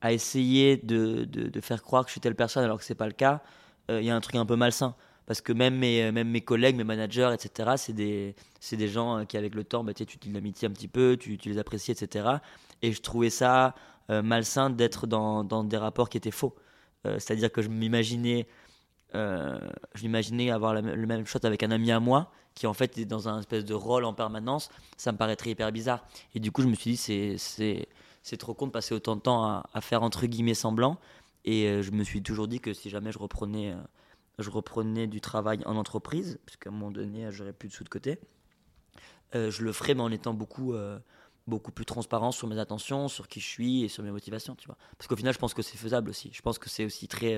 à 0.00 0.12
essayer 0.12 0.76
de, 0.76 1.24
de- 1.24 1.60
faire 1.60 1.82
croire 1.82 2.04
que 2.04 2.08
je 2.10 2.12
suis 2.12 2.20
telle 2.20 2.34
personne 2.34 2.64
alors 2.64 2.78
que 2.78 2.84
c'est 2.84 2.94
pas 2.94 3.06
le 3.06 3.12
cas, 3.12 3.42
euh, 3.90 4.00
il 4.00 4.06
y 4.06 4.10
a 4.10 4.16
un 4.16 4.20
truc 4.20 4.36
un 4.36 4.46
peu 4.46 4.56
malsain. 4.56 4.94
Parce 5.26 5.40
que 5.40 5.52
même 5.52 5.76
mes, 5.78 6.10
même 6.12 6.28
mes 6.28 6.40
collègues, 6.40 6.76
mes 6.76 6.84
managers, 6.84 7.30
etc., 7.32 7.70
c'est 7.76 7.92
des, 7.92 8.34
des 8.72 8.88
gens 8.88 9.18
euh, 9.18 9.24
qui, 9.24 9.36
avec 9.36 9.54
le 9.54 9.64
temps, 9.64 9.84
bah, 9.84 9.94
tu 9.94 10.04
te 10.06 10.28
l'amitié 10.28 10.66
un 10.68 10.72
petit 10.72 10.88
peu, 10.88 11.16
tu, 11.18 11.38
tu 11.38 11.48
les 11.48 11.58
apprécies, 11.58 11.92
etc. 11.92 12.28
Et 12.82 12.92
je 12.92 13.00
trouvais 13.00 13.30
ça 13.30 13.74
euh, 14.10 14.22
malsain 14.22 14.68
d'être 14.70 15.06
dans, 15.06 15.44
dans 15.44 15.62
des 15.64 15.76
rapports 15.76 16.08
qui 16.08 16.16
étaient 16.18 16.32
faux. 16.32 16.54
Euh, 17.06 17.18
C'est-à-dire 17.20 17.52
que 17.52 17.62
je 17.62 17.68
m'imaginais, 17.68 18.46
euh, 19.14 19.58
je 19.94 20.02
m'imaginais 20.02 20.50
avoir 20.50 20.74
le 20.74 21.06
même 21.06 21.26
shot 21.26 21.40
avec 21.44 21.62
un 21.62 21.70
ami 21.70 21.92
à 21.92 22.00
moi 22.00 22.30
qui 22.54 22.66
en 22.66 22.74
fait 22.74 22.98
est 22.98 23.04
dans 23.04 23.28
un 23.28 23.40
espèce 23.40 23.64
de 23.64 23.74
rôle 23.74 24.04
en 24.04 24.14
permanence. 24.14 24.68
Ça 24.96 25.12
me 25.12 25.18
paraîtrait 25.18 25.50
hyper 25.50 25.70
bizarre. 25.72 26.04
Et 26.34 26.40
du 26.40 26.52
coup, 26.52 26.62
je 26.62 26.68
me 26.68 26.74
suis 26.74 26.92
dit, 26.92 26.96
c'est, 26.96 27.36
c'est, 27.38 27.88
c'est 28.22 28.36
trop 28.36 28.54
con 28.54 28.66
de 28.66 28.72
passer 28.72 28.94
autant 28.94 29.16
de 29.16 29.20
temps 29.20 29.44
à, 29.44 29.80
faire 29.80 30.02
entre 30.02 30.26
guillemets 30.26 30.54
semblant. 30.54 30.98
Et 31.44 31.66
euh, 31.66 31.82
je 31.82 31.90
me 31.90 32.04
suis 32.04 32.22
toujours 32.22 32.48
dit 32.48 32.60
que 32.60 32.72
si 32.72 32.90
jamais 32.90 33.10
je 33.12 33.18
reprenais, 33.18 33.72
euh, 33.72 33.76
je 34.38 34.50
reprenais 34.50 35.06
du 35.06 35.20
travail 35.20 35.60
en 35.66 35.76
entreprise, 35.76 36.38
parce 36.46 36.56
qu'à 36.56 36.70
un 36.70 36.72
moment 36.72 36.90
donné, 36.90 37.30
j'aurais 37.30 37.52
plus 37.52 37.68
de 37.68 37.74
sous 37.74 37.84
de 37.84 37.88
côté, 37.88 38.18
euh, 39.34 39.50
je 39.50 39.62
le 39.62 39.72
ferais, 39.72 39.94
mais 39.94 40.02
en 40.02 40.12
étant 40.12 40.34
beaucoup, 40.34 40.74
beaucoup 41.46 41.72
plus 41.72 41.84
transparent 41.84 42.30
sur 42.32 42.46
mes 42.46 42.58
attentions, 42.58 43.08
sur 43.08 43.28
qui 43.28 43.40
je 43.40 43.48
suis 43.48 43.82
et 43.82 43.88
sur 43.88 44.04
mes 44.04 44.12
motivations, 44.12 44.54
tu 44.54 44.66
vois. 44.66 44.76
Parce 44.98 45.08
qu'au 45.08 45.16
final, 45.16 45.34
je 45.34 45.38
pense 45.38 45.54
que 45.54 45.62
c'est 45.62 45.78
faisable 45.78 46.10
aussi. 46.10 46.30
Je 46.32 46.42
pense 46.42 46.58
que 46.58 46.68
c'est 46.68 46.84
aussi 46.84 47.08
très, 47.08 47.36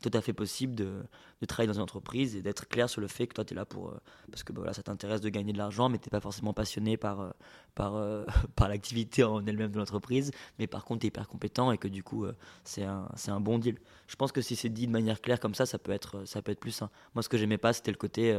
tout 0.00 0.10
à 0.14 0.20
fait 0.20 0.32
possible 0.32 0.74
de, 0.74 1.02
de 1.40 1.46
travailler 1.46 1.68
dans 1.68 1.74
une 1.74 1.82
entreprise 1.82 2.36
et 2.36 2.42
d'être 2.42 2.68
clair 2.68 2.88
sur 2.88 3.00
le 3.00 3.08
fait 3.08 3.26
que 3.26 3.34
toi, 3.34 3.44
tu 3.44 3.54
es 3.54 3.56
là 3.56 3.64
pour. 3.64 3.88
euh, 3.90 4.00
parce 4.30 4.42
que 4.42 4.52
bah, 4.52 4.60
voilà, 4.60 4.72
ça 4.72 4.82
t'intéresse 4.82 5.20
de 5.20 5.28
gagner 5.28 5.52
de 5.52 5.58
l'argent, 5.58 5.88
mais 5.88 5.98
tu 5.98 6.06
n'es 6.06 6.10
pas 6.10 6.20
forcément 6.20 6.52
passionné 6.52 6.96
par, 6.96 7.20
euh, 7.20 7.30
par, 7.74 7.96
euh, 7.96 8.24
par 8.56 8.68
l'activité 8.68 9.24
en 9.24 9.44
elle-même 9.46 9.70
de 9.72 9.78
l'entreprise. 9.78 10.30
Mais 10.58 10.66
par 10.66 10.84
contre, 10.84 11.00
tu 11.00 11.06
es 11.06 11.08
hyper 11.08 11.28
compétent 11.28 11.72
et 11.72 11.78
que 11.78 11.88
du 11.88 12.02
coup, 12.02 12.26
c'est 12.64 12.84
un, 12.84 13.08
un 13.28 13.40
bon 13.40 13.58
deal. 13.58 13.78
Je 14.06 14.16
pense 14.16 14.32
que 14.32 14.40
si 14.40 14.56
c'est 14.56 14.68
dit 14.70 14.86
de 14.86 14.92
manière 14.92 15.20
claire 15.20 15.40
comme 15.40 15.54
ça, 15.54 15.66
ça 15.66 15.78
peut 15.78 15.92
être, 15.92 16.24
ça 16.26 16.42
peut 16.42 16.52
être 16.52 16.60
plus 16.60 16.72
sain. 16.72 16.90
Moi, 17.14 17.22
ce 17.22 17.28
que 17.28 17.36
j'aimais 17.38 17.58
pas, 17.58 17.72
c'était 17.72 17.90
le 17.92 17.96
côté. 17.96 18.36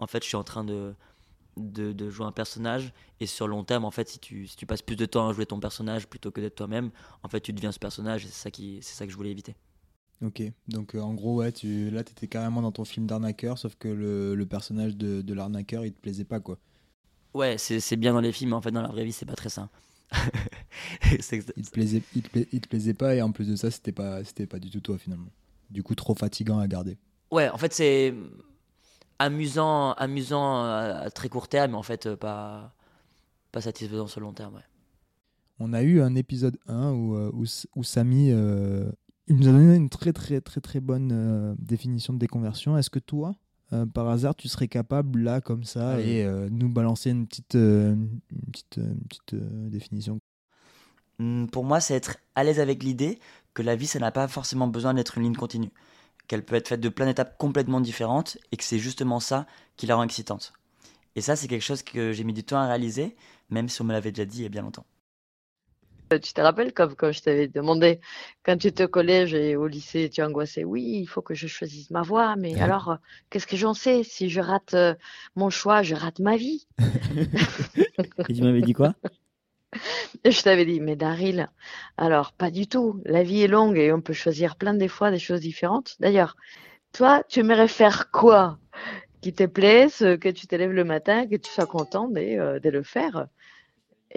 en 0.00 0.06
fait, 0.06 0.22
je 0.22 0.28
suis 0.28 0.36
en 0.36 0.44
train 0.44 0.64
de 0.64 0.94
de, 1.56 1.92
de 1.92 2.10
jouer 2.10 2.26
un 2.26 2.32
personnage 2.32 2.92
et 3.20 3.26
sur 3.26 3.48
long 3.48 3.64
terme 3.64 3.84
en 3.84 3.90
fait 3.90 4.08
si 4.08 4.18
tu, 4.18 4.46
si 4.46 4.56
tu 4.56 4.66
passes 4.66 4.82
plus 4.82 4.96
de 4.96 5.06
temps 5.06 5.28
à 5.28 5.32
jouer 5.32 5.46
ton 5.46 5.58
personnage 5.60 6.06
plutôt 6.06 6.30
que 6.30 6.40
d'être 6.40 6.56
toi-même 6.56 6.90
en 7.22 7.28
fait 7.28 7.40
tu 7.40 7.52
deviens 7.52 7.72
ce 7.72 7.78
personnage 7.78 8.24
et 8.24 8.28
c'est 8.28 8.50
ça 8.50 8.56
c'est 8.82 8.94
ça 8.94 9.06
que 9.06 9.12
je 9.12 9.16
voulais 9.16 9.30
éviter 9.30 9.56
Ok, 10.22 10.42
donc 10.68 10.94
euh, 10.94 11.00
en 11.00 11.14
gros, 11.14 11.36
ouais, 11.36 11.52
tu, 11.52 11.90
là, 11.90 12.02
t'étais 12.04 12.26
carrément 12.26 12.62
dans 12.62 12.72
ton 12.72 12.84
film 12.84 13.06
d'arnaqueur, 13.06 13.58
sauf 13.58 13.76
que 13.76 13.88
le, 13.88 14.34
le 14.34 14.46
personnage 14.46 14.96
de, 14.96 15.20
de 15.22 15.34
l'arnaqueur, 15.34 15.84
il 15.84 15.92
te 15.92 16.00
plaisait 16.00 16.24
pas, 16.24 16.40
quoi. 16.40 16.58
ouais 17.34 17.56
c'est 17.58 17.78
c'est 17.80 17.96
bien 17.96 18.12
dans 18.12 18.20
les 18.20 18.32
films 18.32 18.50
mais 18.50 18.56
en 18.56 18.60
fait 18.62 18.70
dans 18.72 18.82
la 18.82 18.88
vraie 18.88 19.04
vie 19.04 19.12
c'est 19.12 19.26
pas 19.26 19.36
très 19.36 19.48
sain 19.48 19.70
Il 21.56 21.64
te 21.66 21.70
plaisait, 21.70 22.02
il 22.14 22.22
te 22.22 22.28
pla- 22.30 22.46
il 22.52 22.60
te 22.60 22.68
plaisait 22.68 22.94
pas 22.94 23.14
et 23.14 23.22
en 23.22 23.32
plus 23.32 23.48
de 23.48 23.56
ça, 23.56 23.70
c'était 23.70 23.92
pas, 23.92 24.24
c'était 24.24 24.46
pas 24.46 24.58
du 24.58 24.70
tout 24.70 24.80
toi 24.80 24.98
finalement. 24.98 25.30
Du 25.70 25.82
coup, 25.82 25.94
trop 25.94 26.14
fatigant 26.14 26.58
à 26.58 26.68
garder. 26.68 26.98
Ouais, 27.30 27.48
en 27.50 27.58
fait, 27.58 27.72
c'est 27.72 28.14
amusant, 29.18 29.92
amusant 29.94 30.64
à, 30.64 31.10
très 31.10 31.28
court 31.28 31.48
terme, 31.48 31.72
mais 31.72 31.76
en 31.76 31.82
fait, 31.82 32.06
euh, 32.06 32.16
pas, 32.16 32.74
pas 33.52 33.60
satisfaisant 33.62 34.06
sur 34.08 34.20
le 34.20 34.26
long 34.26 34.34
terme. 34.34 34.56
Ouais. 34.56 34.62
On 35.58 35.72
a 35.72 35.82
eu 35.82 36.00
un 36.00 36.14
épisode 36.14 36.58
1 36.66 36.92
où, 36.92 37.14
euh, 37.16 37.30
où, 37.74 37.84
Samy 37.84 38.30
euh, 38.30 38.90
il 39.28 39.36
nous 39.36 39.48
a 39.48 39.52
donné 39.52 39.74
une 39.74 39.88
très 39.88 40.12
très 40.12 40.40
très 40.40 40.60
très 40.60 40.80
bonne 40.80 41.10
euh, 41.12 41.54
définition 41.58 42.12
de 42.12 42.18
déconversion. 42.18 42.78
Est-ce 42.78 42.90
que 42.90 42.98
toi, 42.98 43.34
euh, 43.72 43.86
par 43.86 44.08
hasard, 44.08 44.34
tu 44.36 44.48
serais 44.48 44.68
capable 44.68 45.20
là 45.20 45.40
comme 45.40 45.64
ça 45.64 46.00
et 46.00 46.24
euh, 46.24 46.48
nous 46.50 46.68
balancer 46.68 47.10
une 47.10 47.26
petite, 47.26 47.54
une 47.54 48.20
petite, 48.52 48.76
une 48.76 49.00
petite 49.08 49.34
définition? 49.70 50.20
Hmm, 51.18 51.46
Pour 51.46 51.64
moi, 51.64 51.80
c'est 51.80 51.94
être 51.94 52.18
à 52.34 52.44
l'aise 52.44 52.60
avec 52.60 52.82
l'idée 52.82 53.18
que 53.54 53.62
la 53.62 53.74
vie, 53.74 53.86
ça 53.86 53.98
n'a 53.98 54.12
pas 54.12 54.28
forcément 54.28 54.68
besoin 54.68 54.94
d'être 54.94 55.18
une 55.18 55.24
ligne 55.24 55.36
continue. 55.36 55.70
Qu'elle 56.28 56.44
peut 56.44 56.56
être 56.56 56.68
faite 56.68 56.80
de 56.80 56.88
plein 56.88 57.06
d'étapes 57.06 57.38
complètement 57.38 57.80
différentes 57.80 58.36
et 58.52 58.56
que 58.56 58.64
c'est 58.64 58.78
justement 58.78 59.20
ça 59.20 59.46
qui 59.76 59.86
la 59.86 59.96
rend 59.96 60.02
excitante. 60.02 60.52
Et 61.14 61.20
ça, 61.20 61.36
c'est 61.36 61.48
quelque 61.48 61.62
chose 61.62 61.82
que 61.82 62.12
j'ai 62.12 62.24
mis 62.24 62.32
du 62.34 62.44
temps 62.44 62.58
à 62.58 62.66
réaliser, 62.66 63.16
même 63.48 63.68
si 63.68 63.80
on 63.80 63.84
me 63.84 63.92
l'avait 63.92 64.12
déjà 64.12 64.26
dit 64.26 64.38
il 64.40 64.42
y 64.42 64.46
a 64.46 64.50
bien 64.50 64.62
longtemps. 64.62 64.84
Euh, 66.12 66.18
Tu 66.20 66.32
te 66.32 66.40
rappelles 66.40 66.72
comme 66.72 66.94
quand 66.96 67.12
je 67.12 67.20
t'avais 67.22 67.48
demandé, 67.48 68.00
quand 68.44 68.56
tu 68.58 68.68
étais 68.68 68.84
au 68.84 68.88
collège 68.88 69.34
et 69.34 69.56
au 69.56 69.66
lycée, 69.66 70.08
tu 70.10 70.22
angoissais, 70.22 70.64
oui, 70.64 70.82
il 71.02 71.06
faut 71.06 71.22
que 71.22 71.34
je 71.34 71.46
choisisse 71.48 71.90
ma 71.90 72.02
voie, 72.02 72.36
mais 72.36 72.60
Ouais. 72.60 72.60
alors, 72.60 72.90
euh, 72.90 72.96
qu'est-ce 73.30 73.46
que 73.46 73.56
j'en 73.56 73.74
sais? 73.74 74.02
Si 74.04 74.30
je 74.30 74.40
rate 74.40 74.74
euh, 74.74 74.94
mon 75.34 75.50
choix, 75.50 75.82
je 75.82 75.94
rate 75.94 76.20
ma 76.20 76.36
vie? 76.36 76.66
Et 78.28 78.34
tu 78.34 78.42
m'avais 78.42 78.62
dit 78.62 78.72
quoi? 78.72 78.94
Je 80.24 80.42
t'avais 80.42 80.64
dit, 80.64 80.80
mais 80.80 80.96
Daryl, 80.96 81.50
alors 81.96 82.32
pas 82.32 82.50
du 82.50 82.66
tout. 82.68 83.00
La 83.04 83.22
vie 83.22 83.42
est 83.42 83.48
longue 83.48 83.78
et 83.78 83.92
on 83.92 84.00
peut 84.00 84.12
choisir 84.12 84.56
plein 84.56 84.74
des 84.74 84.88
fois 84.88 85.10
des 85.10 85.18
choses 85.18 85.40
différentes. 85.40 85.96
D'ailleurs, 86.00 86.36
toi, 86.92 87.22
tu 87.28 87.40
aimerais 87.40 87.68
faire 87.68 88.10
quoi? 88.10 88.58
Qui 89.22 89.34
te 89.34 89.44
plaise, 89.46 89.98
que 90.20 90.30
tu 90.30 90.46
te 90.46 90.56
lèves 90.56 90.72
le 90.72 90.84
matin, 90.84 91.26
que 91.28 91.36
tu 91.36 91.50
sois 91.50 91.66
content 91.66 92.08
de, 92.08 92.20
euh, 92.20 92.60
de 92.60 92.70
le 92.70 92.82
faire. 92.82 93.26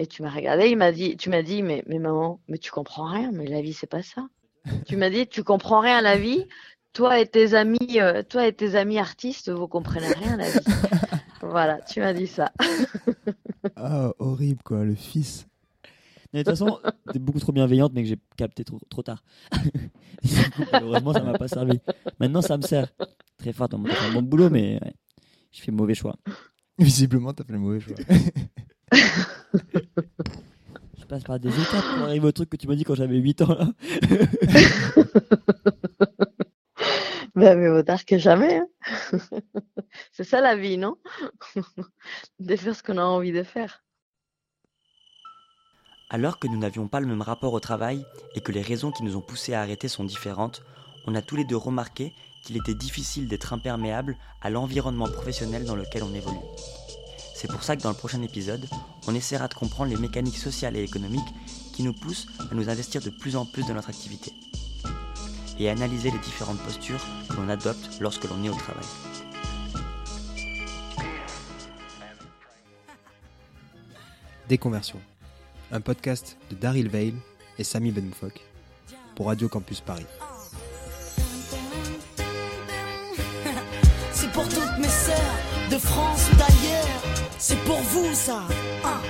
Et 0.00 0.06
tu 0.06 0.22
m'as 0.22 0.30
regardé, 0.30 0.68
il 0.68 0.78
m'a 0.78 0.92
dit, 0.92 1.18
tu 1.18 1.28
m'as 1.28 1.42
dit, 1.42 1.62
mais, 1.62 1.84
mais 1.86 1.98
maman, 1.98 2.40
mais 2.48 2.56
tu 2.56 2.70
comprends 2.70 3.04
rien, 3.04 3.30
mais 3.32 3.46
la 3.46 3.60
vie 3.60 3.74
c'est 3.74 3.86
pas 3.86 4.02
ça. 4.02 4.26
Tu 4.86 4.96
m'as 4.96 5.10
dit, 5.10 5.26
tu 5.26 5.44
comprends 5.44 5.80
rien 5.80 5.98
à 5.98 6.00
la 6.00 6.16
vie. 6.16 6.46
Toi 6.94 7.20
et 7.20 7.26
tes 7.26 7.52
amis, 7.52 7.98
euh, 8.00 8.22
toi 8.22 8.46
et 8.46 8.54
tes 8.54 8.76
amis 8.76 8.98
artistes, 8.98 9.50
vous 9.50 9.68
comprenez 9.68 10.06
rien 10.06 10.32
à 10.32 10.36
la 10.38 10.50
vie. 10.50 10.58
Voilà, 11.42 11.82
tu 11.82 12.00
m'as 12.00 12.14
dit 12.14 12.26
ça. 12.26 12.50
Ah, 13.76 14.14
horrible 14.18 14.62
quoi, 14.62 14.84
le 14.84 14.94
fils. 14.94 15.46
Mais 16.32 16.42
de 16.42 16.50
toute 16.50 16.58
façon, 16.58 16.80
t'es 17.12 17.18
beaucoup 17.18 17.40
trop 17.40 17.52
bienveillante, 17.52 17.92
mais 17.92 18.02
que 18.02 18.08
j'ai 18.08 18.18
capté 18.38 18.64
trop, 18.64 18.78
trop 18.88 19.02
tard. 19.02 19.22
Coup, 19.52 20.64
Malheureusement, 20.72 21.12
ça 21.12 21.22
m'a 21.22 21.36
pas 21.36 21.48
servi. 21.48 21.78
Maintenant, 22.18 22.40
ça 22.40 22.56
me 22.56 22.62
sert. 22.62 22.88
Très 23.36 23.52
fort, 23.52 23.68
on 23.74 23.84
fait 23.84 23.98
un 23.98 24.12
bon 24.12 24.22
boulot, 24.22 24.48
mais 24.48 24.78
ouais, 24.82 24.94
je 25.52 25.60
fais 25.60 25.72
mauvais 25.72 25.94
choix. 25.94 26.16
Visiblement, 26.78 27.34
t'as 27.34 27.44
fait 27.44 27.52
le 27.52 27.58
mauvais 27.58 27.80
choix. 27.80 27.96
Je 30.98 31.04
passe 31.08 31.24
par 31.24 31.38
des 31.40 31.48
étapes 31.48 31.84
pour 31.96 32.04
arriver 32.06 32.26
au 32.26 32.32
truc 32.32 32.50
que 32.50 32.56
tu 32.56 32.66
m'as 32.68 32.74
dit 32.76 32.84
quand 32.84 32.94
j'avais 32.94 33.16
8 33.16 33.42
ans. 33.42 33.54
Là. 33.54 33.68
Ben, 37.36 37.56
mais 37.58 37.68
vaut 37.68 37.82
tard 37.82 38.04
que 38.04 38.18
jamais. 38.18 38.58
hein. 38.58 38.66
C'est 40.12 40.24
ça 40.24 40.40
la 40.40 40.56
vie, 40.56 40.76
non? 40.76 40.96
De 42.40 42.56
faire 42.56 42.74
ce 42.74 42.82
qu'on 42.82 42.98
a 42.98 43.04
envie 43.04 43.32
de 43.32 43.44
faire. 43.44 43.84
Alors 46.10 46.40
que 46.40 46.48
nous 46.48 46.58
n'avions 46.58 46.88
pas 46.88 46.98
le 46.98 47.06
même 47.06 47.22
rapport 47.22 47.52
au 47.52 47.60
travail 47.60 48.04
et 48.34 48.40
que 48.40 48.50
les 48.50 48.62
raisons 48.62 48.90
qui 48.90 49.04
nous 49.04 49.16
ont 49.16 49.20
poussés 49.20 49.54
à 49.54 49.60
arrêter 49.60 49.86
sont 49.86 50.04
différentes, 50.04 50.62
on 51.06 51.14
a 51.14 51.22
tous 51.22 51.36
les 51.36 51.44
deux 51.44 51.56
remarqué 51.56 52.12
qu'il 52.44 52.56
était 52.56 52.74
difficile 52.74 53.28
d'être 53.28 53.52
imperméable 53.52 54.16
à 54.42 54.50
l'environnement 54.50 55.06
professionnel 55.08 55.64
dans 55.64 55.76
lequel 55.76 56.02
on 56.02 56.12
évolue. 56.12 56.36
C'est 57.40 57.48
pour 57.48 57.62
ça 57.62 57.74
que 57.74 57.80
dans 57.80 57.88
le 57.88 57.96
prochain 57.96 58.20
épisode, 58.20 58.68
on 59.06 59.14
essaiera 59.14 59.48
de 59.48 59.54
comprendre 59.54 59.90
les 59.90 59.96
mécaniques 59.96 60.36
sociales 60.36 60.76
et 60.76 60.82
économiques 60.82 61.32
qui 61.72 61.82
nous 61.82 61.94
poussent 61.94 62.26
à 62.38 62.54
nous 62.54 62.68
investir 62.68 63.00
de 63.00 63.08
plus 63.08 63.34
en 63.34 63.46
plus 63.46 63.66
dans 63.66 63.72
notre 63.72 63.88
activité 63.88 64.30
et 65.58 65.70
à 65.70 65.72
analyser 65.72 66.10
les 66.10 66.18
différentes 66.18 66.58
postures 66.58 67.00
que 67.30 67.36
l'on 67.36 67.48
adopte 67.48 67.98
lorsque 67.98 68.24
l'on 68.24 68.44
est 68.44 68.50
au 68.50 68.54
travail. 68.54 68.84
Déconversion. 74.46 75.00
Un 75.72 75.80
podcast 75.80 76.36
de 76.50 76.56
Daryl 76.56 76.90
Veil 76.90 77.14
et 77.58 77.64
Samy 77.64 77.90
Benmoufok 77.90 78.38
pour 79.14 79.28
Radio 79.28 79.48
Campus 79.48 79.80
Paris. 79.80 80.04
C'est 84.12 84.30
pour 84.30 84.46
toutes 84.46 84.78
mes 84.78 84.88
sœurs 84.88 85.70
de 85.70 85.78
France 85.78 86.28
ou 86.30 86.36
d'ailleurs. 86.36 86.99
C'est 87.42 87.56
pour 87.64 87.80
vous 87.80 88.14
ça. 88.14 88.42
Ah. 88.84 89.00